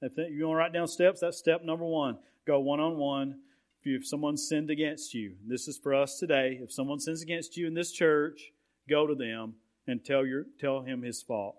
If 0.00 0.16
you 0.16 0.46
want 0.46 0.54
to 0.54 0.58
write 0.58 0.72
down 0.72 0.88
steps, 0.88 1.20
that's 1.20 1.36
step 1.36 1.62
number 1.62 1.84
one 1.84 2.16
go 2.46 2.60
one 2.60 2.80
on 2.80 2.96
one. 2.96 3.40
If 3.82 4.06
someone 4.06 4.36
sinned 4.36 4.70
against 4.70 5.14
you, 5.14 5.36
this 5.46 5.66
is 5.66 5.78
for 5.78 5.94
us 5.94 6.18
today. 6.18 6.58
If 6.62 6.72
someone 6.72 7.00
sins 7.00 7.22
against 7.22 7.56
you 7.56 7.66
in 7.66 7.74
this 7.74 7.92
church, 7.92 8.52
go 8.88 9.06
to 9.06 9.14
them 9.14 9.54
and 9.86 10.04
tell 10.04 10.26
your 10.26 10.44
tell 10.58 10.82
him 10.82 11.02
his 11.02 11.22
fault. 11.22 11.56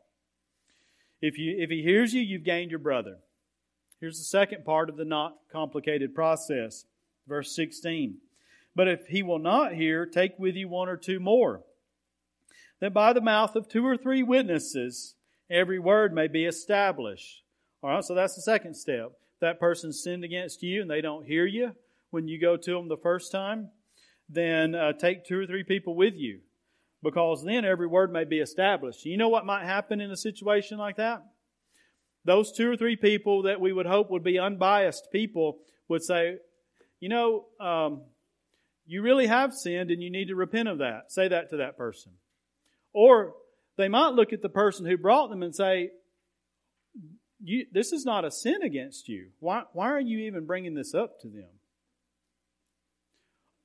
If 1.21 1.37
you 1.37 1.55
if 1.57 1.69
he 1.69 1.81
hears 1.81 2.13
you, 2.13 2.21
you've 2.21 2.43
gained 2.43 2.69
your 2.69 2.79
brother. 2.79 3.17
Here's 3.99 4.17
the 4.17 4.23
second 4.23 4.65
part 4.65 4.89
of 4.89 4.97
the 4.97 5.05
not 5.05 5.37
complicated 5.51 6.13
process. 6.13 6.85
Verse 7.27 7.55
16. 7.55 8.17
But 8.75 8.87
if 8.87 9.07
he 9.07 9.21
will 9.21 9.39
not 9.39 9.73
hear, 9.73 10.05
take 10.05 10.39
with 10.39 10.55
you 10.55 10.67
one 10.69 10.89
or 10.89 10.97
two 10.97 11.19
more, 11.19 11.61
that 12.79 12.93
by 12.93 13.13
the 13.13 13.21
mouth 13.21 13.55
of 13.55 13.67
two 13.67 13.85
or 13.85 13.97
three 13.97 14.23
witnesses 14.23 15.15
every 15.49 15.77
word 15.77 16.13
may 16.13 16.27
be 16.27 16.45
established. 16.45 17.43
All 17.83 17.89
right, 17.89 18.03
so 18.03 18.15
that's 18.15 18.35
the 18.35 18.41
second 18.41 18.75
step 18.75 19.11
that 19.41 19.59
person 19.59 19.91
sinned 19.91 20.23
against 20.23 20.63
you 20.63 20.81
and 20.81 20.89
they 20.89 21.01
don't 21.01 21.25
hear 21.25 21.45
you 21.45 21.73
when 22.11 22.27
you 22.27 22.39
go 22.39 22.57
to 22.57 22.71
them 22.71 22.87
the 22.87 22.97
first 22.97 23.31
time, 23.31 23.69
then 24.29 24.75
uh, 24.75 24.93
take 24.93 25.25
two 25.25 25.39
or 25.39 25.45
three 25.45 25.63
people 25.63 25.95
with 25.95 26.15
you 26.15 26.39
because 27.03 27.43
then 27.43 27.65
every 27.65 27.87
word 27.87 28.11
may 28.11 28.23
be 28.23 28.39
established. 28.39 29.05
You 29.05 29.17
know 29.17 29.29
what 29.29 29.45
might 29.45 29.65
happen 29.65 29.99
in 29.99 30.11
a 30.11 30.17
situation 30.17 30.77
like 30.77 30.97
that? 30.97 31.23
Those 32.23 32.51
two 32.51 32.69
or 32.69 32.77
three 32.77 32.95
people 32.95 33.43
that 33.43 33.59
we 33.59 33.73
would 33.73 33.87
hope 33.87 34.11
would 34.11 34.23
be 34.23 34.37
unbiased 34.37 35.11
people 35.11 35.59
would 35.87 36.03
say, 36.03 36.37
you 36.99 37.09
know, 37.09 37.45
um, 37.59 38.03
you 38.85 39.01
really 39.01 39.27
have 39.27 39.53
sinned 39.53 39.89
and 39.89 40.03
you 40.03 40.11
need 40.11 40.27
to 40.27 40.35
repent 40.35 40.69
of 40.69 40.77
that. 40.77 41.11
Say 41.11 41.27
that 41.29 41.49
to 41.49 41.57
that 41.57 41.77
person. 41.77 42.13
Or 42.93 43.33
they 43.77 43.87
might 43.87 44.13
look 44.13 44.33
at 44.33 44.41
the 44.41 44.49
person 44.49 44.85
who 44.85 44.97
brought 44.97 45.29
them 45.29 45.41
and 45.41 45.55
say, 45.55 45.89
you, 47.43 47.65
this 47.71 47.91
is 47.91 48.05
not 48.05 48.25
a 48.25 48.31
sin 48.31 48.61
against 48.63 49.07
you. 49.07 49.29
Why, 49.39 49.63
why 49.73 49.87
are 49.87 49.99
you 49.99 50.19
even 50.19 50.45
bringing 50.45 50.73
this 50.73 50.93
up 50.93 51.19
to 51.21 51.27
them? 51.27 51.49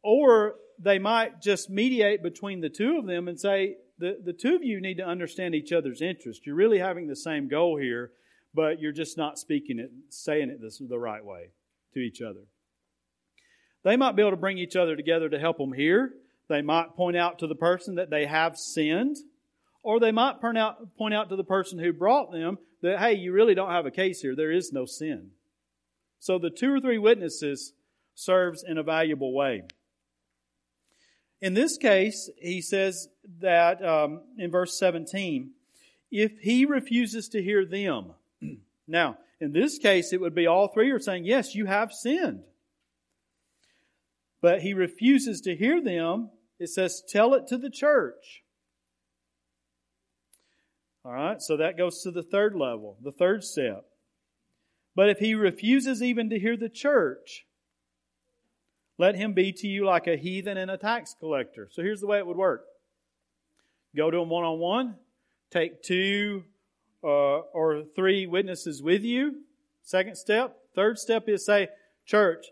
Or 0.03 0.55
they 0.79 0.99
might 0.99 1.43
just 1.43 1.71
mediate 1.71 2.23
between 2.23 2.61
the 2.61 2.69
two 2.69 2.97
of 2.99 3.07
them 3.07 3.29
and 3.29 3.41
say, 3.41 3.77
the, 3.99 4.19
the 4.23 4.33
two 4.33 4.55
of 4.55 4.63
you 4.63 4.81
need 4.81 4.99
to 4.99 5.07
understand 5.07 5.55
each 5.55 5.73
other's 5.73 6.03
interest. 6.03 6.47
You're 6.47 6.55
really 6.55 6.79
having 6.79 7.07
the 7.07 7.17
same 7.17 7.49
goal 7.49 7.79
here, 7.79 8.13
but 8.55 8.81
you're 8.81 8.93
just 8.93 9.17
not 9.17 9.39
speaking 9.39 9.79
it, 9.79 9.91
saying 10.11 10.51
it 10.51 10.61
this, 10.61 10.81
the 10.87 10.99
right 10.99 11.25
way 11.25 11.51
to 11.95 12.01
each 12.01 12.21
other. 12.21 12.41
They 13.85 13.97
might 13.97 14.17
be 14.17 14.23
able 14.23 14.33
to 14.33 14.37
bring 14.37 14.59
each 14.59 14.77
other 14.77 14.97
together 14.97 15.29
to 15.29 15.39
help 15.39 15.59
them 15.59 15.73
here. 15.73 16.13
They 16.49 16.63
might 16.63 16.95
point 16.97 17.17
out 17.17 17.39
to 17.41 17.47
the 17.47 17.55
person 17.55 17.97
that 17.97 18.11
they 18.11 18.27
have 18.27 18.57
sinned, 18.57 19.17
or 19.87 20.01
they 20.01 20.11
might 20.11 20.41
point 20.41 20.59
out, 20.59 20.97
point 20.97 21.15
out 21.15 21.29
to 21.29 21.37
the 21.37 21.45
person 21.45 21.79
who 21.79 21.93
brought 21.93 22.33
them 22.33 22.59
that, 22.83 22.99
hey, 22.99 23.15
you 23.15 23.31
really 23.31 23.55
don't 23.55 23.71
have 23.71 23.87
a 23.87 23.91
case 23.93 24.21
here. 24.21 24.35
There 24.35 24.51
is 24.51 24.73
no 24.73 24.85
sin. 24.85 25.31
So 26.19 26.41
the 26.41 26.51
two 26.51 26.75
or 26.75 26.81
three 26.81 26.99
witnesses 26.99 27.73
serves 28.17 28.65
in 28.67 28.79
a 28.79 28.83
valuable 28.83 29.33
way. 29.33 29.63
In 31.41 31.55
this 31.55 31.79
case, 31.79 32.29
he 32.37 32.61
says 32.61 33.07
that 33.39 33.81
um, 33.81 34.23
in 34.37 34.51
verse 34.51 34.77
17, 34.77 35.53
if 36.11 36.41
he 36.41 36.65
refuses 36.65 37.29
to 37.29 37.41
hear 37.41 37.65
them, 37.65 38.11
now, 38.89 39.19
in 39.41 39.53
this 39.53 39.79
case, 39.79 40.13
it 40.13 40.21
would 40.21 40.35
be 40.35 40.49
all 40.49 40.67
three 40.67 40.91
are 40.91 40.99
saying, 40.99 41.27
yes, 41.27 41.55
you 41.55 41.67
have 41.67 41.93
sinned. 41.93 42.43
But 44.41 44.63
he 44.63 44.75
refuses 44.75 45.41
to 45.43 45.55
hear 45.55 45.81
them. 45.81 46.31
It 46.59 46.71
says, 46.71 47.05
tell 47.09 47.35
it 47.35 47.47
to 47.47 47.57
the 47.57 47.71
church. 47.71 48.43
All 51.07 51.13
right, 51.13 51.41
so 51.41 51.57
that 51.59 51.79
goes 51.79 52.03
to 52.03 52.11
the 52.11 52.25
third 52.25 52.57
level, 52.57 52.97
the 53.01 53.13
third 53.13 53.45
step. 53.45 53.87
But 54.97 55.09
if 55.09 55.19
he 55.19 55.37
refuses 55.37 56.03
even 56.03 56.31
to 56.31 56.39
hear 56.39 56.57
the 56.57 56.69
church, 56.69 57.47
let 58.99 59.15
him 59.15 59.33
be 59.33 59.53
to 59.53 59.69
you 59.69 59.87
like 59.87 60.09
a 60.09 60.17
heathen 60.17 60.57
and 60.57 60.69
a 60.69 60.77
tax 60.77 61.15
collector. 61.17 61.69
So 61.71 61.83
here's 61.83 62.01
the 62.01 62.09
way 62.09 62.19
it 62.19 62.27
would 62.27 62.37
work 62.37 62.65
go 63.95 64.11
to 64.11 64.19
him 64.19 64.29
one 64.29 64.45
on 64.45 64.59
one, 64.59 64.97
take 65.53 65.81
two 65.81 66.43
uh, 67.05 67.07
or 67.07 67.85
three 67.95 68.27
witnesses 68.27 68.83
with 68.83 69.03
you. 69.03 69.43
Second 69.85 70.17
step. 70.17 70.59
Third 70.75 70.99
step 70.99 71.29
is 71.29 71.47
say, 71.47 71.69
Church, 72.05 72.47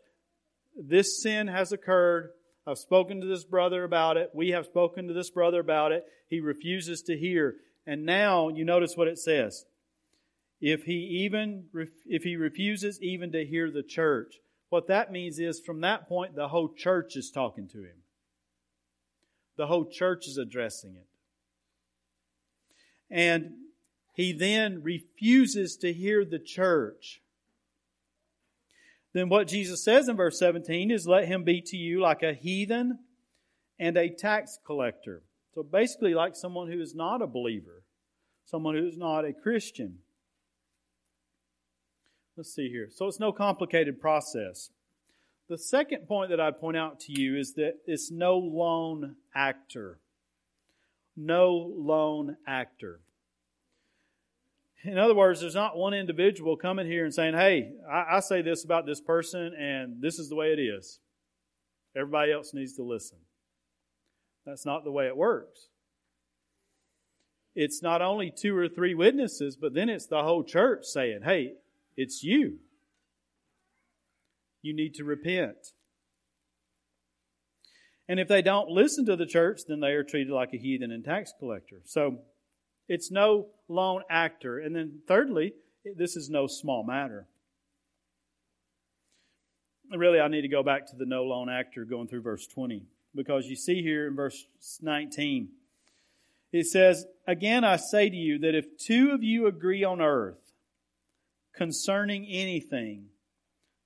this 0.77 1.21
sin 1.21 1.49
has 1.49 1.73
occurred. 1.73 2.31
I've 2.69 2.79
spoken 2.79 3.21
to 3.21 3.27
this 3.27 3.45
brother 3.45 3.83
about 3.83 4.17
it. 4.17 4.31
We 4.33 4.51
have 4.51 4.67
spoken 4.67 5.09
to 5.09 5.13
this 5.13 5.31
brother 5.31 5.59
about 5.59 5.91
it. 5.91 6.07
He 6.29 6.39
refuses 6.39 7.03
to 7.03 7.19
hear. 7.19 7.57
And 7.87 8.07
now 8.07 8.49
you 8.49 8.65
notice 8.65 8.97
what 8.97 9.09
it 9.09 9.19
says. 9.19 9.67
If 10.61 10.85
he 10.85 11.25
even 11.25 11.65
if 12.07 12.23
he 12.23 12.37
refuses 12.37 13.01
even 13.03 13.33
to 13.33 13.45
hear 13.45 13.71
the 13.71 13.83
church, 13.83 14.37
what 14.71 14.89
that 14.89 15.13
means 15.13 15.39
is 15.39 15.61
from 15.61 15.81
that 15.83 16.09
point 16.09 16.35
the 16.35 16.49
whole 16.49 16.73
church 16.73 17.17
is 17.17 17.31
talking 17.31 17.69
to 17.69 17.79
him. 17.79 18.03
The 19.57 19.67
whole 19.67 19.85
church 19.85 20.27
is 20.27 20.39
addressing 20.39 20.97
it. 20.97 21.07
And 23.11 23.53
he 24.15 24.33
then 24.33 24.83
refuses 24.83 25.77
to 25.79 25.93
hear 25.93 26.25
the 26.25 26.39
church. 26.39 27.21
Then 29.13 29.29
what 29.29 29.47
Jesus 29.47 29.85
says 29.85 30.09
in 30.09 30.17
verse 30.17 30.39
17 30.39 30.91
is, 30.91 31.07
Let 31.07 31.29
him 31.29 31.45
be 31.45 31.61
to 31.61 31.77
you 31.77 32.01
like 32.01 32.23
a 32.23 32.33
heathen 32.33 32.99
and 33.79 33.97
a 33.97 34.09
tax 34.09 34.59
collector. 34.65 35.23
So 35.55 35.63
basically, 35.63 36.15
like 36.15 36.35
someone 36.35 36.71
who 36.71 36.81
is 36.81 36.95
not 36.95 37.23
a 37.23 37.27
believer, 37.27 37.85
someone 38.45 38.75
who 38.75 38.87
is 38.87 38.99
not 38.99 39.25
a 39.25 39.33
Christian. 39.33 39.99
Let's 42.37 42.53
see 42.53 42.69
here. 42.69 42.89
So 42.91 43.07
it's 43.07 43.21
no 43.21 43.31
complicated 43.31 44.01
process. 44.01 44.71
The 45.49 45.59
second 45.59 46.09
point 46.09 46.31
that 46.31 46.41
I'd 46.41 46.59
point 46.59 46.77
out 46.77 46.99
to 47.01 47.21
you 47.21 47.37
is 47.37 47.55
that 47.55 47.75
it's 47.87 48.11
no 48.11 48.39
lone 48.39 49.17
actor. 49.35 50.01
No 51.17 51.73
lone 51.77 52.37
actor. 52.47 53.01
In 54.83 54.99
other 54.99 55.15
words, 55.15 55.41
there's 55.41 55.55
not 55.55 55.77
one 55.77 55.95
individual 55.95 56.57
coming 56.57 56.87
here 56.87 57.05
and 57.05 57.15
saying, 57.15 57.35
hey, 57.35 57.73
I, 57.91 58.17
I, 58.17 58.21
say 58.21 58.43
this 58.43 58.65
about 58.65 58.85
this 58.85 59.01
person 59.01 59.55
and 59.59 60.03
this 60.03 60.19
is 60.19 60.29
the 60.29 60.35
way 60.35 60.49
it 60.49 60.59
is. 60.59 60.99
Everybody 61.97 62.33
else 62.33 62.53
needs 62.53 62.75
to 62.75 62.83
listen. 62.83 63.19
That's 64.47 64.67
not 64.67 64.85
the 64.85 64.93
way 64.93 65.07
it 65.07 65.17
works. 65.17 65.69
It's 67.55 67.83
not 67.83 68.03
only 68.03 68.31
two 68.31 68.57
or 68.57 68.69
three 68.69 68.95
witnesses, 68.95 69.57
but 69.57 69.75
then 69.75 69.89
it's 69.89 70.07
the 70.07 70.23
whole 70.23 70.43
church 70.43 70.85
saying, 70.85 71.21
hey, 71.25 71.55
it's 71.97 72.23
you. 72.23 72.59
You 74.61 74.75
need 74.75 74.95
to 74.95 75.05
repent. 75.05 75.73
And 78.09 78.19
if 78.19 78.29
they 78.29 78.43
don't 78.43 78.69
listen 78.69 79.07
to 79.07 79.17
the 79.17 79.27
church, 79.27 79.63
then 79.67 79.81
they 79.81 79.93
are 79.93 80.03
treated 80.03 80.33
like 80.33 80.53
a 80.53 80.59
heathen 80.59 80.91
and 80.91 81.05
tax 81.05 81.33
collector. 81.39 81.81
So 81.85 82.19
it's 82.89 83.11
no 83.11 83.47
lone 83.69 84.03
actor. 84.11 84.59
And 84.59 84.75
then 84.75 85.01
thirdly, 85.07 85.55
this 85.97 86.17
is 86.17 86.29
no 86.29 86.47
small 86.47 86.85
matter. 86.85 87.29
Really, 89.97 90.19
I 90.19 90.29
need 90.29 90.43
to 90.43 90.49
go 90.49 90.63
back 90.63 90.89
to 90.89 90.97
the 90.97 91.07
no 91.07 91.25
lone 91.25 91.49
actor 91.49 91.85
going 91.85 92.09
through 92.09 92.23
verse 92.23 92.47
20 92.47 92.85
because 93.15 93.47
you 93.47 93.57
see 93.57 93.83
here 93.83 94.07
in 94.07 94.17
verse 94.17 94.47
19, 94.81 95.49
it 96.53 96.67
says, 96.67 97.07
Again, 97.27 97.65
I 97.65 97.77
say 97.77 98.11
to 98.11 98.17
you 98.17 98.39
that 98.41 98.55
if 98.55 98.79
two 98.79 99.11
of 99.13 99.23
you 99.23 99.47
agree 99.47 99.85
on 99.85 100.01
earth 100.01 100.53
concerning 101.55 102.27
anything 102.27 103.07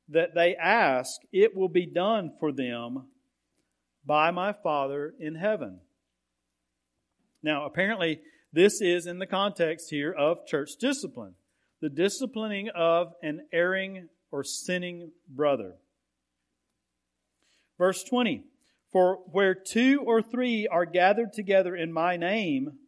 that 0.08 0.34
they 0.34 0.56
ask, 0.56 1.20
it 1.32 1.54
will 1.54 1.68
be 1.68 1.86
done 1.86 2.30
for 2.40 2.50
them 2.52 3.06
by 4.04 4.30
my 4.30 4.52
Father 4.52 5.14
in 5.20 5.34
heaven. 5.34 5.80
Now, 7.42 7.66
apparently, 7.66 8.20
this 8.52 8.80
is 8.80 9.06
in 9.06 9.18
the 9.18 9.26
context 9.26 9.90
here 9.90 10.12
of 10.12 10.46
church 10.46 10.70
discipline, 10.80 11.34
the 11.80 11.90
disciplining 11.90 12.70
of 12.74 13.12
an 13.22 13.46
erring 13.52 14.08
or 14.30 14.42
sinning 14.42 15.12
brother. 15.28 15.74
Verse 17.76 18.02
20 18.02 18.44
For 18.90 19.16
where 19.30 19.54
two 19.54 20.02
or 20.04 20.22
three 20.22 20.66
are 20.66 20.86
gathered 20.86 21.32
together 21.32 21.76
in 21.76 21.92
my 21.92 22.16
name, 22.16 22.78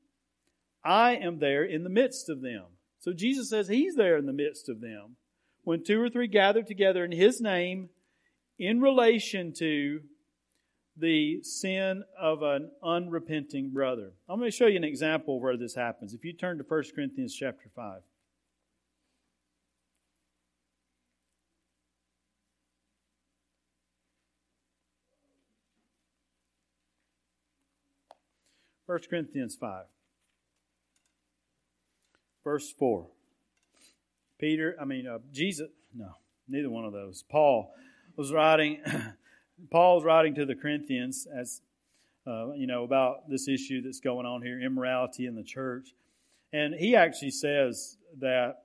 I 0.84 1.16
am 1.16 1.38
there 1.38 1.64
in 1.64 1.84
the 1.84 1.90
midst 1.90 2.28
of 2.28 2.40
them. 2.40 2.64
So 2.98 3.12
Jesus 3.12 3.50
says 3.50 3.68
he's 3.68 3.96
there 3.96 4.16
in 4.16 4.26
the 4.26 4.32
midst 4.32 4.68
of 4.68 4.80
them. 4.80 5.16
When 5.62 5.84
two 5.84 6.00
or 6.00 6.08
three 6.08 6.26
gather 6.26 6.62
together 6.62 7.04
in 7.04 7.12
his 7.12 7.40
name 7.40 7.90
in 8.58 8.80
relation 8.80 9.52
to 9.58 10.00
the 10.96 11.42
sin 11.42 12.04
of 12.18 12.42
an 12.42 12.70
unrepenting 12.82 13.70
brother. 13.70 14.12
I'm 14.28 14.38
going 14.38 14.50
to 14.50 14.56
show 14.56 14.66
you 14.66 14.76
an 14.76 14.84
example 14.84 15.40
where 15.40 15.56
this 15.56 15.74
happens. 15.74 16.12
If 16.12 16.24
you 16.24 16.32
turn 16.32 16.58
to 16.58 16.64
1 16.64 16.82
Corinthians 16.94 17.34
chapter 17.34 17.68
5. 17.74 18.02
First 28.90 29.08
Corinthians 29.08 29.54
5. 29.54 29.84
Verse 32.42 32.72
4. 32.72 33.06
Peter, 34.40 34.74
I 34.80 34.84
mean, 34.84 35.06
uh, 35.06 35.18
Jesus, 35.30 35.68
no, 35.94 36.08
neither 36.48 36.68
one 36.68 36.84
of 36.84 36.92
those. 36.92 37.22
Paul 37.30 37.72
was 38.16 38.32
writing 38.32 38.82
Paul's 39.70 40.02
writing 40.02 40.34
to 40.34 40.44
the 40.44 40.56
Corinthians 40.56 41.28
as 41.32 41.62
uh, 42.26 42.50
you 42.54 42.66
know 42.66 42.82
about 42.82 43.30
this 43.30 43.46
issue 43.46 43.80
that's 43.80 44.00
going 44.00 44.26
on 44.26 44.42
here, 44.42 44.60
immorality 44.60 45.26
in 45.26 45.36
the 45.36 45.44
church, 45.44 45.94
and 46.52 46.74
he 46.74 46.96
actually 46.96 47.30
says 47.30 47.96
that 48.18 48.64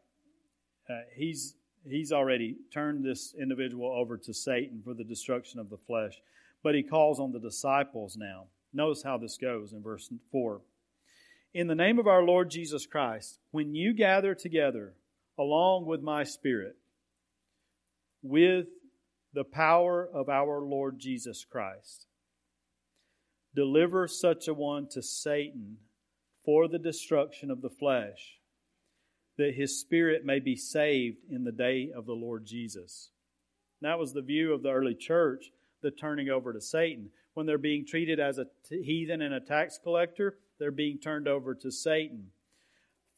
uh, 0.89 1.01
he's 1.13 1.53
he's 1.87 2.11
already 2.11 2.55
turned 2.73 3.05
this 3.05 3.35
individual 3.39 3.91
over 3.91 4.17
to 4.17 4.33
Satan 4.33 4.81
for 4.83 4.95
the 4.95 5.03
destruction 5.03 5.59
of 5.59 5.69
the 5.69 5.77
flesh, 5.77 6.19
but 6.63 6.73
he 6.73 6.81
calls 6.81 7.19
on 7.19 7.31
the 7.31 7.39
disciples 7.39 8.17
now. 8.17 8.47
Notice 8.75 9.03
how 9.03 9.17
this 9.17 9.37
goes 9.37 9.73
in 9.73 9.81
verse 9.81 10.11
four. 10.31 10.61
In 11.53 11.67
the 11.67 11.75
name 11.75 11.97
of 11.97 12.07
our 12.07 12.21
Lord 12.21 12.51
Jesus 12.51 12.85
Christ, 12.85 13.39
when 13.51 13.73
you 13.73 13.93
gather 13.93 14.35
together 14.35 14.93
along 15.39 15.85
with 15.85 16.01
my 16.01 16.23
spirit, 16.23 16.75
with 18.21 18.67
the 19.33 19.43
power 19.43 20.07
of 20.11 20.29
our 20.29 20.61
Lord 20.61 20.97
Jesus 20.97 21.45
Christ. 21.49 22.07
Deliver 23.53 24.07
such 24.07 24.47
a 24.47 24.53
one 24.53 24.87
to 24.91 25.01
Satan 25.01 25.77
for 26.43 26.67
the 26.67 26.79
destruction 26.79 27.51
of 27.51 27.61
the 27.61 27.69
flesh, 27.69 28.39
that 29.37 29.55
his 29.55 29.79
spirit 29.79 30.25
may 30.25 30.39
be 30.39 30.55
saved 30.55 31.17
in 31.29 31.43
the 31.43 31.51
day 31.51 31.91
of 31.95 32.05
the 32.05 32.13
Lord 32.13 32.45
Jesus. 32.45 33.11
That 33.81 33.99
was 33.99 34.13
the 34.13 34.21
view 34.21 34.53
of 34.53 34.63
the 34.63 34.71
early 34.71 34.95
church, 34.95 35.51
the 35.81 35.91
turning 35.91 36.29
over 36.29 36.53
to 36.53 36.61
Satan. 36.61 37.09
When 37.35 37.45
they're 37.45 37.57
being 37.57 37.85
treated 37.85 38.19
as 38.19 38.39
a 38.39 38.47
heathen 38.69 39.21
and 39.21 39.33
a 39.33 39.39
tax 39.39 39.77
collector, 39.81 40.39
they're 40.57 40.71
being 40.71 40.97
turned 40.97 41.27
over 41.27 41.53
to 41.53 41.69
Satan 41.69 42.31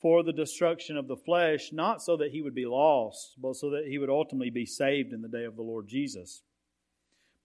for 0.02 0.24
the 0.24 0.34
destruction 0.34 0.98
of 0.98 1.08
the 1.08 1.16
flesh, 1.16 1.70
not 1.72 2.02
so 2.02 2.18
that 2.18 2.32
he 2.32 2.42
would 2.42 2.56
be 2.56 2.66
lost, 2.66 3.36
but 3.42 3.56
so 3.56 3.70
that 3.70 3.86
he 3.88 3.98
would 3.98 4.10
ultimately 4.10 4.50
be 4.50 4.66
saved 4.66 5.14
in 5.14 5.22
the 5.22 5.28
day 5.28 5.44
of 5.44 5.56
the 5.56 5.62
Lord 5.62 5.88
Jesus. 5.88 6.42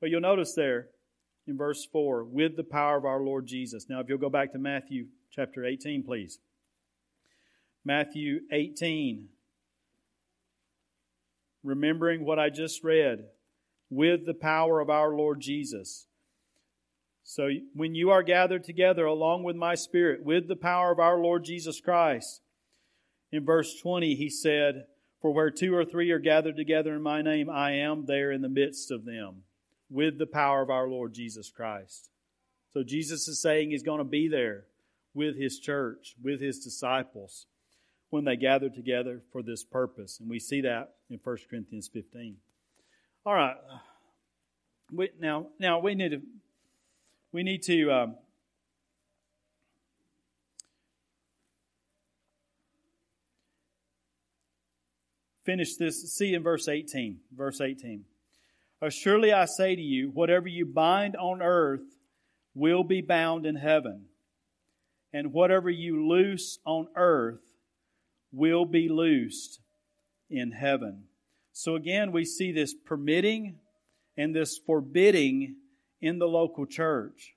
But 0.00 0.10
you'll 0.10 0.20
notice 0.20 0.54
there 0.54 0.88
in 1.46 1.56
verse 1.56 1.84
4, 1.84 2.24
with 2.24 2.56
the 2.56 2.64
power 2.64 2.96
of 2.96 3.04
our 3.04 3.20
Lord 3.20 3.46
Jesus. 3.46 3.86
Now, 3.88 4.00
if 4.00 4.08
you'll 4.08 4.18
go 4.18 4.30
back 4.30 4.52
to 4.52 4.58
Matthew 4.58 5.06
chapter 5.30 5.64
18, 5.64 6.02
please. 6.04 6.38
Matthew 7.84 8.40
18. 8.50 9.28
Remembering 11.64 12.24
what 12.24 12.38
I 12.38 12.48
just 12.48 12.82
read, 12.82 13.26
with 13.90 14.24
the 14.24 14.34
power 14.34 14.80
of 14.80 14.88
our 14.88 15.14
Lord 15.14 15.40
Jesus. 15.40 16.06
So 17.24 17.48
when 17.74 17.94
you 17.94 18.10
are 18.10 18.22
gathered 18.22 18.64
together 18.64 19.04
along 19.04 19.44
with 19.44 19.56
my 19.56 19.74
spirit, 19.74 20.24
with 20.24 20.48
the 20.48 20.56
power 20.56 20.90
of 20.90 20.98
our 20.98 21.18
Lord 21.18 21.44
Jesus 21.44 21.80
Christ, 21.80 22.40
in 23.30 23.44
verse 23.44 23.78
20 23.80 24.14
he 24.14 24.28
said, 24.28 24.86
For 25.20 25.32
where 25.32 25.50
two 25.50 25.74
or 25.74 25.84
three 25.84 26.10
are 26.10 26.18
gathered 26.18 26.56
together 26.56 26.94
in 26.94 27.02
my 27.02 27.22
name, 27.22 27.48
I 27.48 27.72
am 27.72 28.06
there 28.06 28.32
in 28.32 28.42
the 28.42 28.48
midst 28.48 28.90
of 28.90 29.04
them, 29.04 29.44
with 29.88 30.18
the 30.18 30.26
power 30.26 30.62
of 30.62 30.70
our 30.70 30.88
Lord 30.88 31.14
Jesus 31.14 31.50
Christ. 31.50 32.10
So 32.72 32.82
Jesus 32.82 33.28
is 33.28 33.40
saying 33.40 33.70
he's 33.70 33.82
going 33.82 33.98
to 33.98 34.04
be 34.04 34.28
there 34.28 34.64
with 35.14 35.36
his 35.36 35.58
church, 35.58 36.14
with 36.22 36.40
his 36.40 36.58
disciples, 36.58 37.46
when 38.10 38.24
they 38.24 38.36
gather 38.36 38.68
together 38.68 39.20
for 39.30 39.42
this 39.42 39.62
purpose. 39.62 40.18
And 40.20 40.28
we 40.28 40.38
see 40.38 40.62
that 40.62 40.94
in 41.10 41.20
1 41.22 41.36
Corinthians 41.48 41.88
15. 41.92 42.36
All 43.24 43.34
right. 43.34 43.56
We, 44.90 45.10
now, 45.20 45.46
now 45.58 45.78
we 45.78 45.94
need 45.94 46.10
to 46.10 46.22
we 47.32 47.42
need 47.42 47.62
to 47.62 47.90
um, 47.90 48.16
finish 55.44 55.76
this. 55.76 56.14
See 56.14 56.34
in 56.34 56.42
verse 56.42 56.68
18. 56.68 57.18
Verse 57.34 57.60
18. 57.60 58.04
Surely 58.90 59.32
I 59.32 59.44
say 59.44 59.76
to 59.76 59.82
you, 59.82 60.10
whatever 60.10 60.48
you 60.48 60.66
bind 60.66 61.16
on 61.16 61.40
earth 61.40 61.82
will 62.54 62.82
be 62.82 63.00
bound 63.00 63.46
in 63.46 63.54
heaven, 63.54 64.06
and 65.12 65.32
whatever 65.32 65.70
you 65.70 66.08
loose 66.08 66.58
on 66.66 66.88
earth 66.96 67.40
will 68.32 68.64
be 68.64 68.88
loosed 68.88 69.60
in 70.28 70.50
heaven. 70.50 71.04
So 71.52 71.76
again, 71.76 72.12
we 72.12 72.24
see 72.24 72.50
this 72.50 72.74
permitting 72.74 73.56
and 74.16 74.34
this 74.34 74.58
forbidding 74.58 75.56
in 76.02 76.18
the 76.18 76.26
local 76.26 76.66
church. 76.66 77.34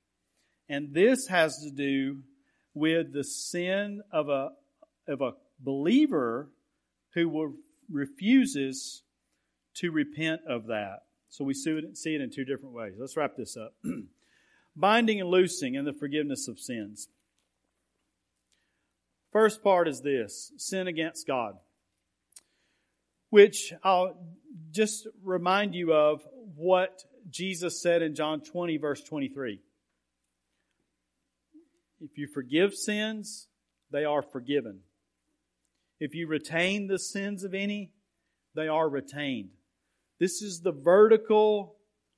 And 0.67 0.93
this 0.93 1.27
has 1.27 1.59
to 1.59 1.71
do 1.71 2.23
with 2.73 3.13
the 3.13 3.23
sin 3.23 4.01
of 4.11 4.27
a, 4.27 4.49
of 5.07 5.21
a 5.21 5.33
believer 5.59 6.49
who 7.13 7.55
refuses 7.89 9.03
to 9.75 9.91
repent 9.91 10.41
of 10.47 10.67
that. 10.67 11.03
So 11.29 11.45
we 11.45 11.53
see 11.53 11.71
it, 11.71 11.97
see 11.97 12.15
it 12.15 12.21
in 12.21 12.31
two 12.31 12.43
different 12.43 12.75
ways. 12.75 12.95
Let's 12.97 13.15
wrap 13.15 13.37
this 13.37 13.55
up. 13.55 13.73
binding 14.75 15.21
and 15.21 15.29
loosing 15.29 15.77
and 15.77 15.87
the 15.87 15.93
forgiveness 15.93 16.47
of 16.47 16.59
sins. 16.59 17.07
First 19.31 19.63
part 19.63 19.87
is 19.87 20.01
this 20.01 20.51
sin 20.57 20.87
against 20.87 21.27
God, 21.27 21.55
which 23.29 23.73
I'll 23.83 24.17
just 24.71 25.07
remind 25.23 25.75
you 25.75 25.93
of 25.93 26.21
what 26.55 27.03
Jesus 27.29 27.81
said 27.81 28.01
in 28.01 28.15
John 28.15 28.41
20, 28.41 28.77
verse 28.77 29.01
23. 29.01 29.59
If 32.01 32.17
you 32.17 32.27
forgive 32.27 32.73
sins, 32.73 33.47
they 33.91 34.05
are 34.05 34.21
forgiven. 34.21 34.81
If 35.99 36.13
you 36.13 36.27
retain 36.27 36.87
the 36.87 36.99
sins 36.99 37.43
of 37.43 37.53
any, 37.53 37.91
they 38.53 38.67
are 38.67 38.89
retained. 38.89 39.49
This 40.19 40.41
is 40.41 40.61
the 40.61 40.71
vertical 40.71 41.75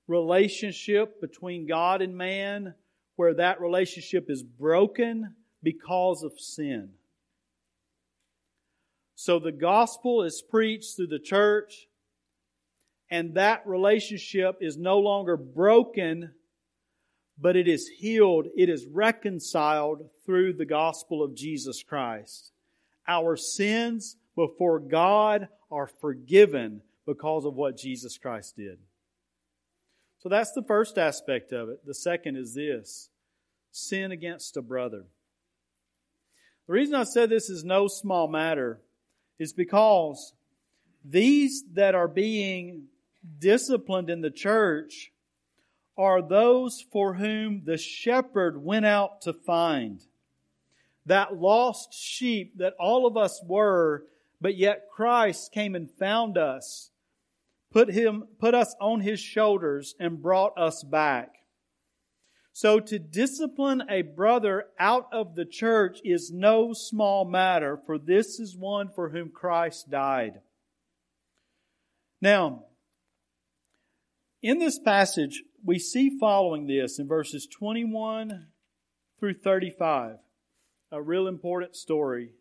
relationship 0.07 1.21
between 1.21 1.67
God 1.67 2.01
and 2.01 2.17
man 2.17 2.73
where 3.15 3.33
that 3.35 3.61
relationship 3.61 4.29
is 4.29 4.43
broken 4.43 5.35
because 5.63 6.23
of 6.23 6.39
sin. 6.39 6.89
So 9.15 9.39
the 9.39 9.51
gospel 9.51 10.23
is 10.23 10.43
preached 10.47 10.95
through 10.95 11.07
the 11.07 11.19
church 11.19 11.87
and 13.09 13.35
that 13.35 13.65
relationship 13.65 14.57
is 14.61 14.77
no 14.77 14.99
longer 14.99 15.37
broken, 15.37 16.31
but 17.39 17.55
it 17.55 17.67
is 17.67 17.87
healed. 17.87 18.47
It 18.55 18.69
is 18.69 18.85
reconciled 18.85 20.09
through 20.25 20.53
the 20.53 20.65
gospel 20.65 21.23
of 21.23 21.35
Jesus 21.35 21.83
Christ. 21.83 22.51
Our 23.07 23.37
sins 23.37 24.17
before 24.35 24.79
God 24.79 25.47
are 25.71 25.87
forgiven 25.87 26.81
because 27.05 27.45
of 27.45 27.55
what 27.55 27.77
Jesus 27.77 28.17
Christ 28.17 28.57
did. 28.57 28.77
So 30.19 30.29
that's 30.29 30.51
the 30.51 30.63
first 30.63 30.97
aspect 30.97 31.53
of 31.53 31.69
it. 31.69 31.85
The 31.85 31.93
second 31.93 32.35
is 32.35 32.53
this 32.53 33.09
sin 33.71 34.11
against 34.11 34.57
a 34.57 34.61
brother. 34.61 35.05
The 36.67 36.73
reason 36.73 36.95
I 36.95 37.05
said 37.05 37.29
this 37.29 37.49
is 37.49 37.63
no 37.63 37.87
small 37.87 38.27
matter 38.27 38.81
is 39.39 39.53
because 39.53 40.33
these 41.05 41.63
that 41.73 41.95
are 41.95 42.09
being 42.09 42.87
disciplined 43.39 44.09
in 44.09 44.21
the 44.21 44.31
church 44.31 45.11
are 45.97 46.21
those 46.21 46.85
for 46.91 47.15
whom 47.15 47.63
the 47.65 47.77
shepherd 47.77 48.63
went 48.63 48.85
out 48.85 49.21
to 49.21 49.33
find. 49.33 50.01
That 51.05 51.37
lost 51.37 51.93
sheep 51.93 52.57
that 52.57 52.73
all 52.79 53.07
of 53.07 53.17
us 53.17 53.41
were, 53.43 54.03
but 54.39 54.55
yet 54.55 54.87
Christ 54.93 55.51
came 55.51 55.73
and 55.73 55.89
found 55.89 56.37
us, 56.37 56.91
put 57.71 57.89
him, 57.89 58.25
put 58.39 58.53
us 58.53 58.75
on 58.79 59.01
his 59.01 59.19
shoulders 59.19 59.95
and 59.99 60.21
brought 60.21 60.57
us 60.57 60.83
back. 60.83 61.33
So 62.53 62.79
to 62.79 62.97
discipline 62.97 63.83
a 63.87 64.01
brother 64.01 64.65
out 64.79 65.07
of 65.11 65.35
the 65.35 65.45
church 65.45 65.99
is 66.03 66.31
no 66.31 66.73
small 66.73 67.23
matter, 67.23 67.77
for 67.77 67.97
this 67.99 68.39
is 68.39 68.57
one 68.57 68.89
for 68.89 69.09
whom 69.09 69.29
Christ 69.29 69.89
died. 69.91 70.41
Now, 72.19 72.63
in 74.41 74.59
this 74.59 74.79
passage, 74.79 75.43
we 75.63 75.79
see 75.79 76.17
following 76.19 76.67
this 76.67 76.99
in 76.99 77.07
verses 77.07 77.47
21 77.47 78.47
through 79.19 79.33
35 79.33 80.17
a 80.91 81.01
real 81.01 81.27
important 81.27 81.75
story, 81.75 82.31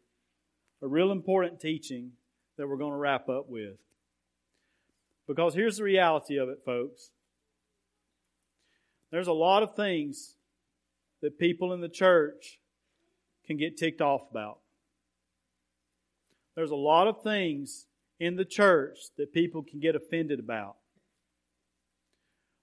a 0.81 0.87
real 0.87 1.11
important 1.11 1.61
teaching 1.61 2.13
that 2.57 2.69
we're 2.69 2.77
going 2.77 2.93
to 2.93 2.97
wrap 2.97 3.29
up 3.29 3.49
with. 3.49 3.77
Because 5.27 5.55
here's 5.55 5.79
the 5.79 5.83
reality 5.83 6.37
of 6.37 6.49
it, 6.49 6.59
folks. 6.65 7.11
There's 9.11 9.27
a 9.27 9.33
lot 9.33 9.63
of 9.63 9.75
things 9.75 10.37
that 11.23 11.39
people 11.39 11.73
in 11.73 11.81
the 11.81 11.89
church 11.89 12.61
can 13.47 13.57
get 13.57 13.77
ticked 13.77 14.01
off 14.01 14.23
about. 14.31 14.59
There's 16.55 16.71
a 16.71 16.77
lot 16.77 17.09
of 17.09 17.23
things 17.23 17.87
in 18.19 18.37
the 18.37 18.45
church 18.45 18.99
that 19.19 19.33
people 19.33 19.63
can 19.63 19.81
get 19.81 19.97
offended 19.97 20.39
about. 20.39 20.77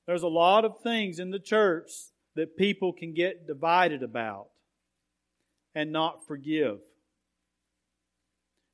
There's 0.06 0.24
a 0.24 0.28
lot 0.28 0.66
of 0.66 0.82
things 0.82 1.20
in 1.20 1.32
the 1.32 1.40
church 1.40 1.90
that 2.36 2.58
people 2.58 2.94
can 2.94 3.14
get 3.14 3.48
divided 3.48 4.04
about 4.04 4.48
and 5.76 5.92
not 5.92 6.28
forgive. 6.28 6.80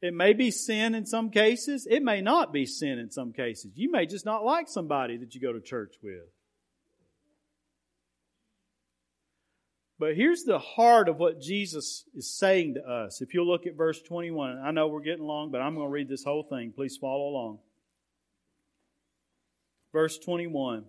It 0.02 0.14
may 0.14 0.34
be 0.34 0.50
sin 0.50 0.96
in 0.96 1.06
some 1.06 1.30
cases. 1.30 1.86
It 1.90 2.02
may 2.02 2.22
not 2.22 2.54
be 2.54 2.66
sin 2.66 3.00
in 3.00 3.12
some 3.12 3.34
cases. 3.34 3.74
You 3.76 3.92
may 3.92 4.06
just 4.06 4.26
not 4.26 4.46
like 4.46 4.70
somebody 4.70 5.18
that 5.18 5.36
you 5.36 5.42
go 5.42 5.52
to 5.52 5.60
church 5.60 5.96
with. 6.02 6.24
But 10.00 10.16
here's 10.16 10.44
the 10.44 10.60
heart 10.60 11.10
of 11.10 11.18
what 11.18 11.42
Jesus 11.42 12.06
is 12.16 12.34
saying 12.34 12.76
to 12.76 12.90
us. 12.90 13.22
If 13.22 13.34
you'll 13.34 13.48
look 13.48 13.68
at 13.68 13.76
verse 13.76 14.02
21, 14.02 14.58
I 14.64 14.72
know 14.72 14.88
we're 14.88 15.02
getting 15.02 15.26
long, 15.26 15.52
but 15.52 15.60
I'm 15.60 15.76
going 15.76 15.88
to 15.88 15.92
read 15.92 16.08
this 16.08 16.24
whole 16.24 16.44
thing. 16.44 16.72
Please 16.74 16.96
follow 16.96 17.28
along. 17.28 17.60
Verse 19.92 20.18
21. 20.18 20.86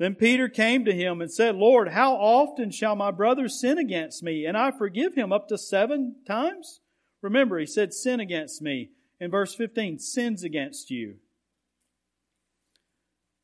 Then 0.00 0.14
Peter 0.14 0.48
came 0.48 0.86
to 0.86 0.94
him 0.94 1.20
and 1.20 1.30
said, 1.30 1.56
Lord, 1.56 1.88
how 1.88 2.14
often 2.14 2.70
shall 2.70 2.96
my 2.96 3.10
brother 3.10 3.50
sin 3.50 3.76
against 3.76 4.22
me 4.22 4.46
and 4.46 4.56
I 4.56 4.70
forgive 4.70 5.14
him 5.14 5.30
up 5.30 5.46
to 5.48 5.58
seven 5.58 6.16
times? 6.26 6.80
Remember, 7.20 7.58
he 7.58 7.66
said 7.66 7.92
sin 7.92 8.18
against 8.18 8.62
me. 8.62 8.92
In 9.20 9.30
verse 9.30 9.54
15, 9.54 9.98
sins 9.98 10.42
against 10.42 10.90
you. 10.90 11.16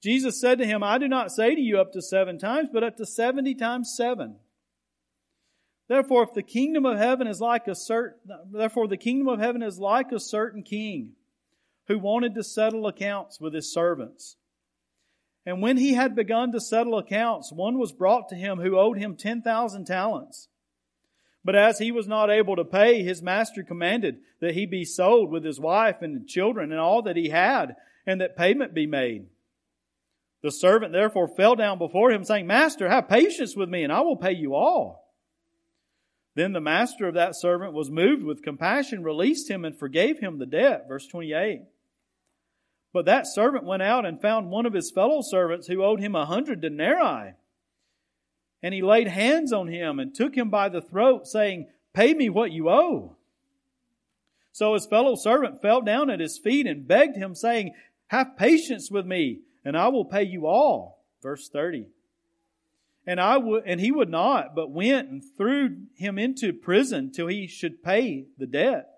Jesus 0.02 0.40
said 0.40 0.56
to 0.58 0.64
him, 0.64 0.82
I 0.82 0.96
do 0.96 1.08
not 1.08 1.30
say 1.30 1.54
to 1.54 1.60
you 1.60 1.78
up 1.78 1.92
to 1.92 2.00
seven 2.00 2.38
times, 2.38 2.70
but 2.72 2.82
up 2.82 2.96
to 2.96 3.04
seventy 3.04 3.54
times 3.54 3.92
seven. 3.94 4.36
Therefore, 5.88 6.22
if 6.22 6.32
the 6.32 6.42
kingdom 6.42 6.86
of 6.86 6.96
heaven 6.96 7.26
is 7.26 7.38
like 7.38 7.68
a 7.68 7.74
certain, 7.74 8.18
therefore 8.50 8.88
the 8.88 8.96
kingdom 8.96 9.28
of 9.28 9.40
heaven 9.40 9.62
is 9.62 9.78
like 9.78 10.10
a 10.10 10.18
certain 10.18 10.62
king 10.62 11.12
who 11.88 11.98
wanted 11.98 12.34
to 12.34 12.42
settle 12.42 12.86
accounts 12.86 13.40
with 13.40 13.52
his 13.52 13.70
servants. 13.70 14.36
And 15.46 15.62
when 15.62 15.76
he 15.76 15.94
had 15.94 16.16
begun 16.16 16.50
to 16.52 16.60
settle 16.60 16.98
accounts, 16.98 17.52
one 17.52 17.78
was 17.78 17.92
brought 17.92 18.28
to 18.30 18.34
him 18.34 18.58
who 18.58 18.76
owed 18.76 18.98
him 18.98 19.14
10,000 19.14 19.84
talents. 19.84 20.48
But 21.44 21.54
as 21.54 21.78
he 21.78 21.92
was 21.92 22.08
not 22.08 22.28
able 22.28 22.56
to 22.56 22.64
pay, 22.64 23.04
his 23.04 23.22
master 23.22 23.62
commanded 23.62 24.18
that 24.40 24.54
he 24.54 24.66
be 24.66 24.84
sold 24.84 25.30
with 25.30 25.44
his 25.44 25.60
wife 25.60 26.02
and 26.02 26.26
children 26.26 26.72
and 26.72 26.80
all 26.80 27.02
that 27.02 27.16
he 27.16 27.28
had, 27.28 27.76
and 28.04 28.20
that 28.20 28.36
payment 28.36 28.74
be 28.74 28.86
made. 28.86 29.26
The 30.42 30.50
servant 30.50 30.92
therefore 30.92 31.28
fell 31.28 31.54
down 31.54 31.78
before 31.78 32.10
him, 32.10 32.24
saying, 32.24 32.48
Master, 32.48 32.88
have 32.88 33.08
patience 33.08 33.54
with 33.54 33.68
me, 33.68 33.84
and 33.84 33.92
I 33.92 34.00
will 34.00 34.16
pay 34.16 34.32
you 34.32 34.54
all. 34.56 35.12
Then 36.34 36.52
the 36.52 36.60
master 36.60 37.06
of 37.06 37.14
that 37.14 37.36
servant 37.36 37.72
was 37.72 37.90
moved 37.90 38.24
with 38.24 38.42
compassion, 38.42 39.04
released 39.04 39.48
him, 39.48 39.64
and 39.64 39.78
forgave 39.78 40.18
him 40.18 40.38
the 40.38 40.46
debt. 40.46 40.86
Verse 40.88 41.06
28. 41.06 41.62
But 42.96 43.04
that 43.04 43.26
servant 43.26 43.64
went 43.64 43.82
out 43.82 44.06
and 44.06 44.18
found 44.18 44.48
one 44.48 44.64
of 44.64 44.72
his 44.72 44.90
fellow 44.90 45.20
servants 45.20 45.66
who 45.66 45.84
owed 45.84 46.00
him 46.00 46.14
a 46.14 46.24
hundred 46.24 46.62
denarii. 46.62 47.34
And 48.62 48.72
he 48.72 48.80
laid 48.80 49.08
hands 49.08 49.52
on 49.52 49.68
him 49.68 49.98
and 49.98 50.14
took 50.14 50.34
him 50.34 50.48
by 50.48 50.70
the 50.70 50.80
throat, 50.80 51.26
saying, 51.26 51.66
Pay 51.92 52.14
me 52.14 52.30
what 52.30 52.52
you 52.52 52.70
owe. 52.70 53.14
So 54.50 54.72
his 54.72 54.86
fellow 54.86 55.14
servant 55.14 55.60
fell 55.60 55.82
down 55.82 56.08
at 56.08 56.20
his 56.20 56.38
feet 56.38 56.66
and 56.66 56.88
begged 56.88 57.18
him, 57.18 57.34
saying, 57.34 57.74
Have 58.06 58.38
patience 58.38 58.90
with 58.90 59.04
me, 59.04 59.40
and 59.62 59.76
I 59.76 59.88
will 59.88 60.06
pay 60.06 60.22
you 60.22 60.46
all. 60.46 61.04
Verse 61.22 61.50
30. 61.50 61.88
And 63.06 63.20
I 63.20 63.36
would, 63.36 63.64
and 63.66 63.78
he 63.78 63.92
would 63.92 64.08
not, 64.08 64.54
but 64.54 64.70
went 64.70 65.10
and 65.10 65.22
threw 65.36 65.82
him 65.96 66.18
into 66.18 66.54
prison 66.54 67.12
till 67.12 67.26
he 67.26 67.46
should 67.46 67.84
pay 67.84 68.24
the 68.38 68.46
debt. 68.46 68.95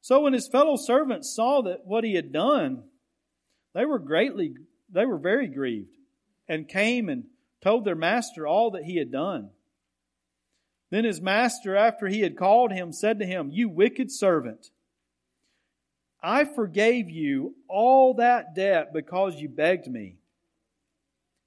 So 0.00 0.20
when 0.20 0.32
his 0.32 0.48
fellow 0.48 0.76
servants 0.76 1.34
saw 1.34 1.62
that 1.62 1.86
what 1.86 2.04
he 2.04 2.14
had 2.14 2.32
done, 2.32 2.84
they 3.74 3.84
were 3.84 3.98
greatly, 3.98 4.54
they 4.90 5.04
were 5.04 5.18
very 5.18 5.46
grieved 5.46 5.96
and 6.48 6.68
came 6.68 7.08
and 7.08 7.24
told 7.62 7.84
their 7.84 7.94
master 7.94 8.46
all 8.46 8.70
that 8.72 8.84
he 8.84 8.96
had 8.96 9.12
done. 9.12 9.50
Then 10.90 11.04
his 11.04 11.20
master, 11.20 11.76
after 11.76 12.08
he 12.08 12.22
had 12.22 12.36
called 12.36 12.72
him, 12.72 12.92
said 12.92 13.20
to 13.20 13.26
him, 13.26 13.50
You 13.52 13.68
wicked 13.68 14.10
servant, 14.10 14.70
I 16.22 16.44
forgave 16.44 17.08
you 17.08 17.54
all 17.68 18.14
that 18.14 18.54
debt 18.54 18.92
because 18.92 19.40
you 19.40 19.48
begged 19.48 19.86
me. 19.86 20.16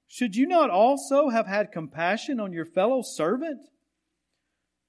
Should 0.08 0.36
you 0.36 0.46
not 0.46 0.70
also 0.70 1.28
have 1.28 1.46
had 1.46 1.72
compassion 1.72 2.40
on 2.40 2.52
your 2.52 2.64
fellow 2.64 3.02
servant, 3.02 3.60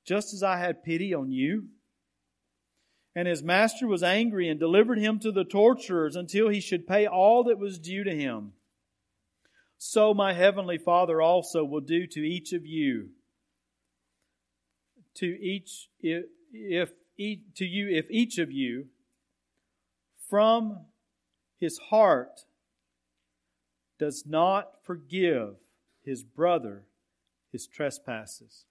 just 0.05 0.33
as 0.33 0.43
I 0.43 0.57
had 0.57 0.83
pity 0.83 1.13
on 1.13 1.31
you? 1.31 1.65
And 3.15 3.27
his 3.27 3.41
master 3.41 3.87
was 3.87 4.03
angry 4.03 4.49
and 4.49 4.59
delivered 4.59 4.99
him 4.99 5.19
to 5.19 5.31
the 5.31 5.45
torturers 5.45 6.15
until 6.15 6.49
he 6.49 6.59
should 6.59 6.85
pay 6.85 7.07
all 7.07 7.45
that 7.45 7.57
was 7.57 7.79
due 7.79 8.03
to 8.03 8.13
him. 8.13 8.51
So 9.77 10.13
my 10.13 10.33
heavenly 10.33 10.77
Father 10.77 11.21
also 11.21 11.63
will 11.63 11.81
do 11.81 12.07
to 12.07 12.19
each 12.19 12.51
of 12.51 12.65
you. 12.65 13.09
To 15.15 15.25
each, 15.25 15.89
if, 16.01 16.25
if 16.51 16.89
to 17.55 17.65
you, 17.65 17.89
if 17.89 18.11
each 18.11 18.37
of 18.37 18.51
you 18.51 18.87
from 20.29 20.79
his 21.57 21.77
heart 21.77 22.41
does 23.97 24.25
not 24.25 24.83
forgive 24.83 25.55
his 26.03 26.23
brother 26.23 26.83
his 27.51 27.67
trespasses. 27.67 28.65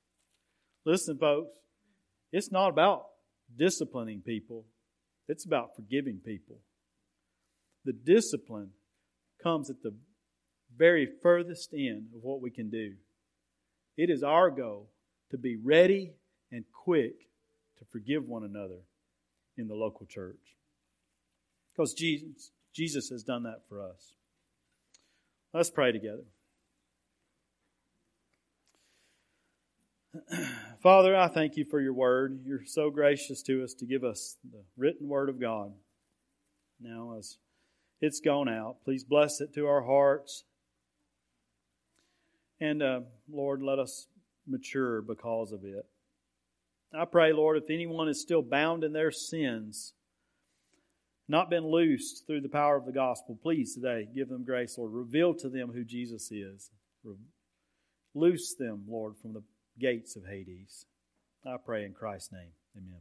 Listen, 0.84 1.16
folks, 1.16 1.56
it's 2.30 2.52
not 2.52 2.68
about 2.68 3.06
disciplining 3.56 4.20
people, 4.20 4.64
it's 5.28 5.44
about 5.44 5.76
forgiving 5.76 6.20
people. 6.24 6.58
The 7.84 7.92
discipline 7.92 8.70
comes 9.42 9.70
at 9.70 9.82
the 9.82 9.94
very 10.76 11.06
furthest 11.22 11.72
end 11.72 12.08
of 12.14 12.22
what 12.22 12.40
we 12.40 12.50
can 12.50 12.70
do. 12.70 12.94
It 13.96 14.10
is 14.10 14.22
our 14.22 14.50
goal 14.50 14.90
to 15.30 15.38
be 15.38 15.56
ready 15.56 16.12
and 16.50 16.64
quick 16.72 17.14
to 17.78 17.84
forgive 17.90 18.28
one 18.28 18.44
another 18.44 18.80
in 19.56 19.68
the 19.68 19.74
local 19.74 20.06
church. 20.06 20.56
Because 21.72 21.94
Jesus, 21.94 22.50
Jesus 22.72 23.08
has 23.10 23.22
done 23.22 23.44
that 23.44 23.62
for 23.68 23.82
us. 23.82 24.14
Let's 25.52 25.70
pray 25.70 25.92
together. 25.92 26.24
Father, 30.84 31.16
I 31.16 31.28
thank 31.28 31.56
you 31.56 31.64
for 31.64 31.80
your 31.80 31.94
word. 31.94 32.40
You're 32.44 32.66
so 32.66 32.90
gracious 32.90 33.40
to 33.44 33.64
us 33.64 33.72
to 33.78 33.86
give 33.86 34.04
us 34.04 34.36
the 34.52 34.62
written 34.76 35.08
word 35.08 35.30
of 35.30 35.40
God. 35.40 35.72
Now, 36.78 37.16
as 37.18 37.38
it's 38.02 38.20
gone 38.20 38.50
out, 38.50 38.76
please 38.84 39.02
bless 39.02 39.40
it 39.40 39.54
to 39.54 39.66
our 39.66 39.80
hearts. 39.80 40.44
And 42.60 42.82
uh, 42.82 43.00
Lord, 43.32 43.62
let 43.62 43.78
us 43.78 44.08
mature 44.46 45.00
because 45.00 45.52
of 45.52 45.64
it. 45.64 45.86
I 46.94 47.06
pray, 47.06 47.32
Lord, 47.32 47.56
if 47.56 47.70
anyone 47.70 48.10
is 48.10 48.20
still 48.20 48.42
bound 48.42 48.84
in 48.84 48.92
their 48.92 49.10
sins, 49.10 49.94
not 51.26 51.48
been 51.48 51.66
loosed 51.66 52.26
through 52.26 52.42
the 52.42 52.50
power 52.50 52.76
of 52.76 52.84
the 52.84 52.92
gospel, 52.92 53.38
please 53.42 53.74
today 53.74 54.06
give 54.14 54.28
them 54.28 54.44
grace, 54.44 54.76
Lord. 54.76 54.92
Reveal 54.92 55.32
to 55.36 55.48
them 55.48 55.72
who 55.72 55.82
Jesus 55.82 56.30
is. 56.30 56.70
Loose 58.14 58.54
them, 58.54 58.82
Lord, 58.86 59.14
from 59.16 59.32
the 59.32 59.42
gates 59.78 60.16
of 60.16 60.26
Hades. 60.26 60.86
I 61.46 61.56
pray 61.64 61.84
in 61.84 61.92
Christ's 61.92 62.32
name. 62.32 62.52
Amen. 62.76 63.00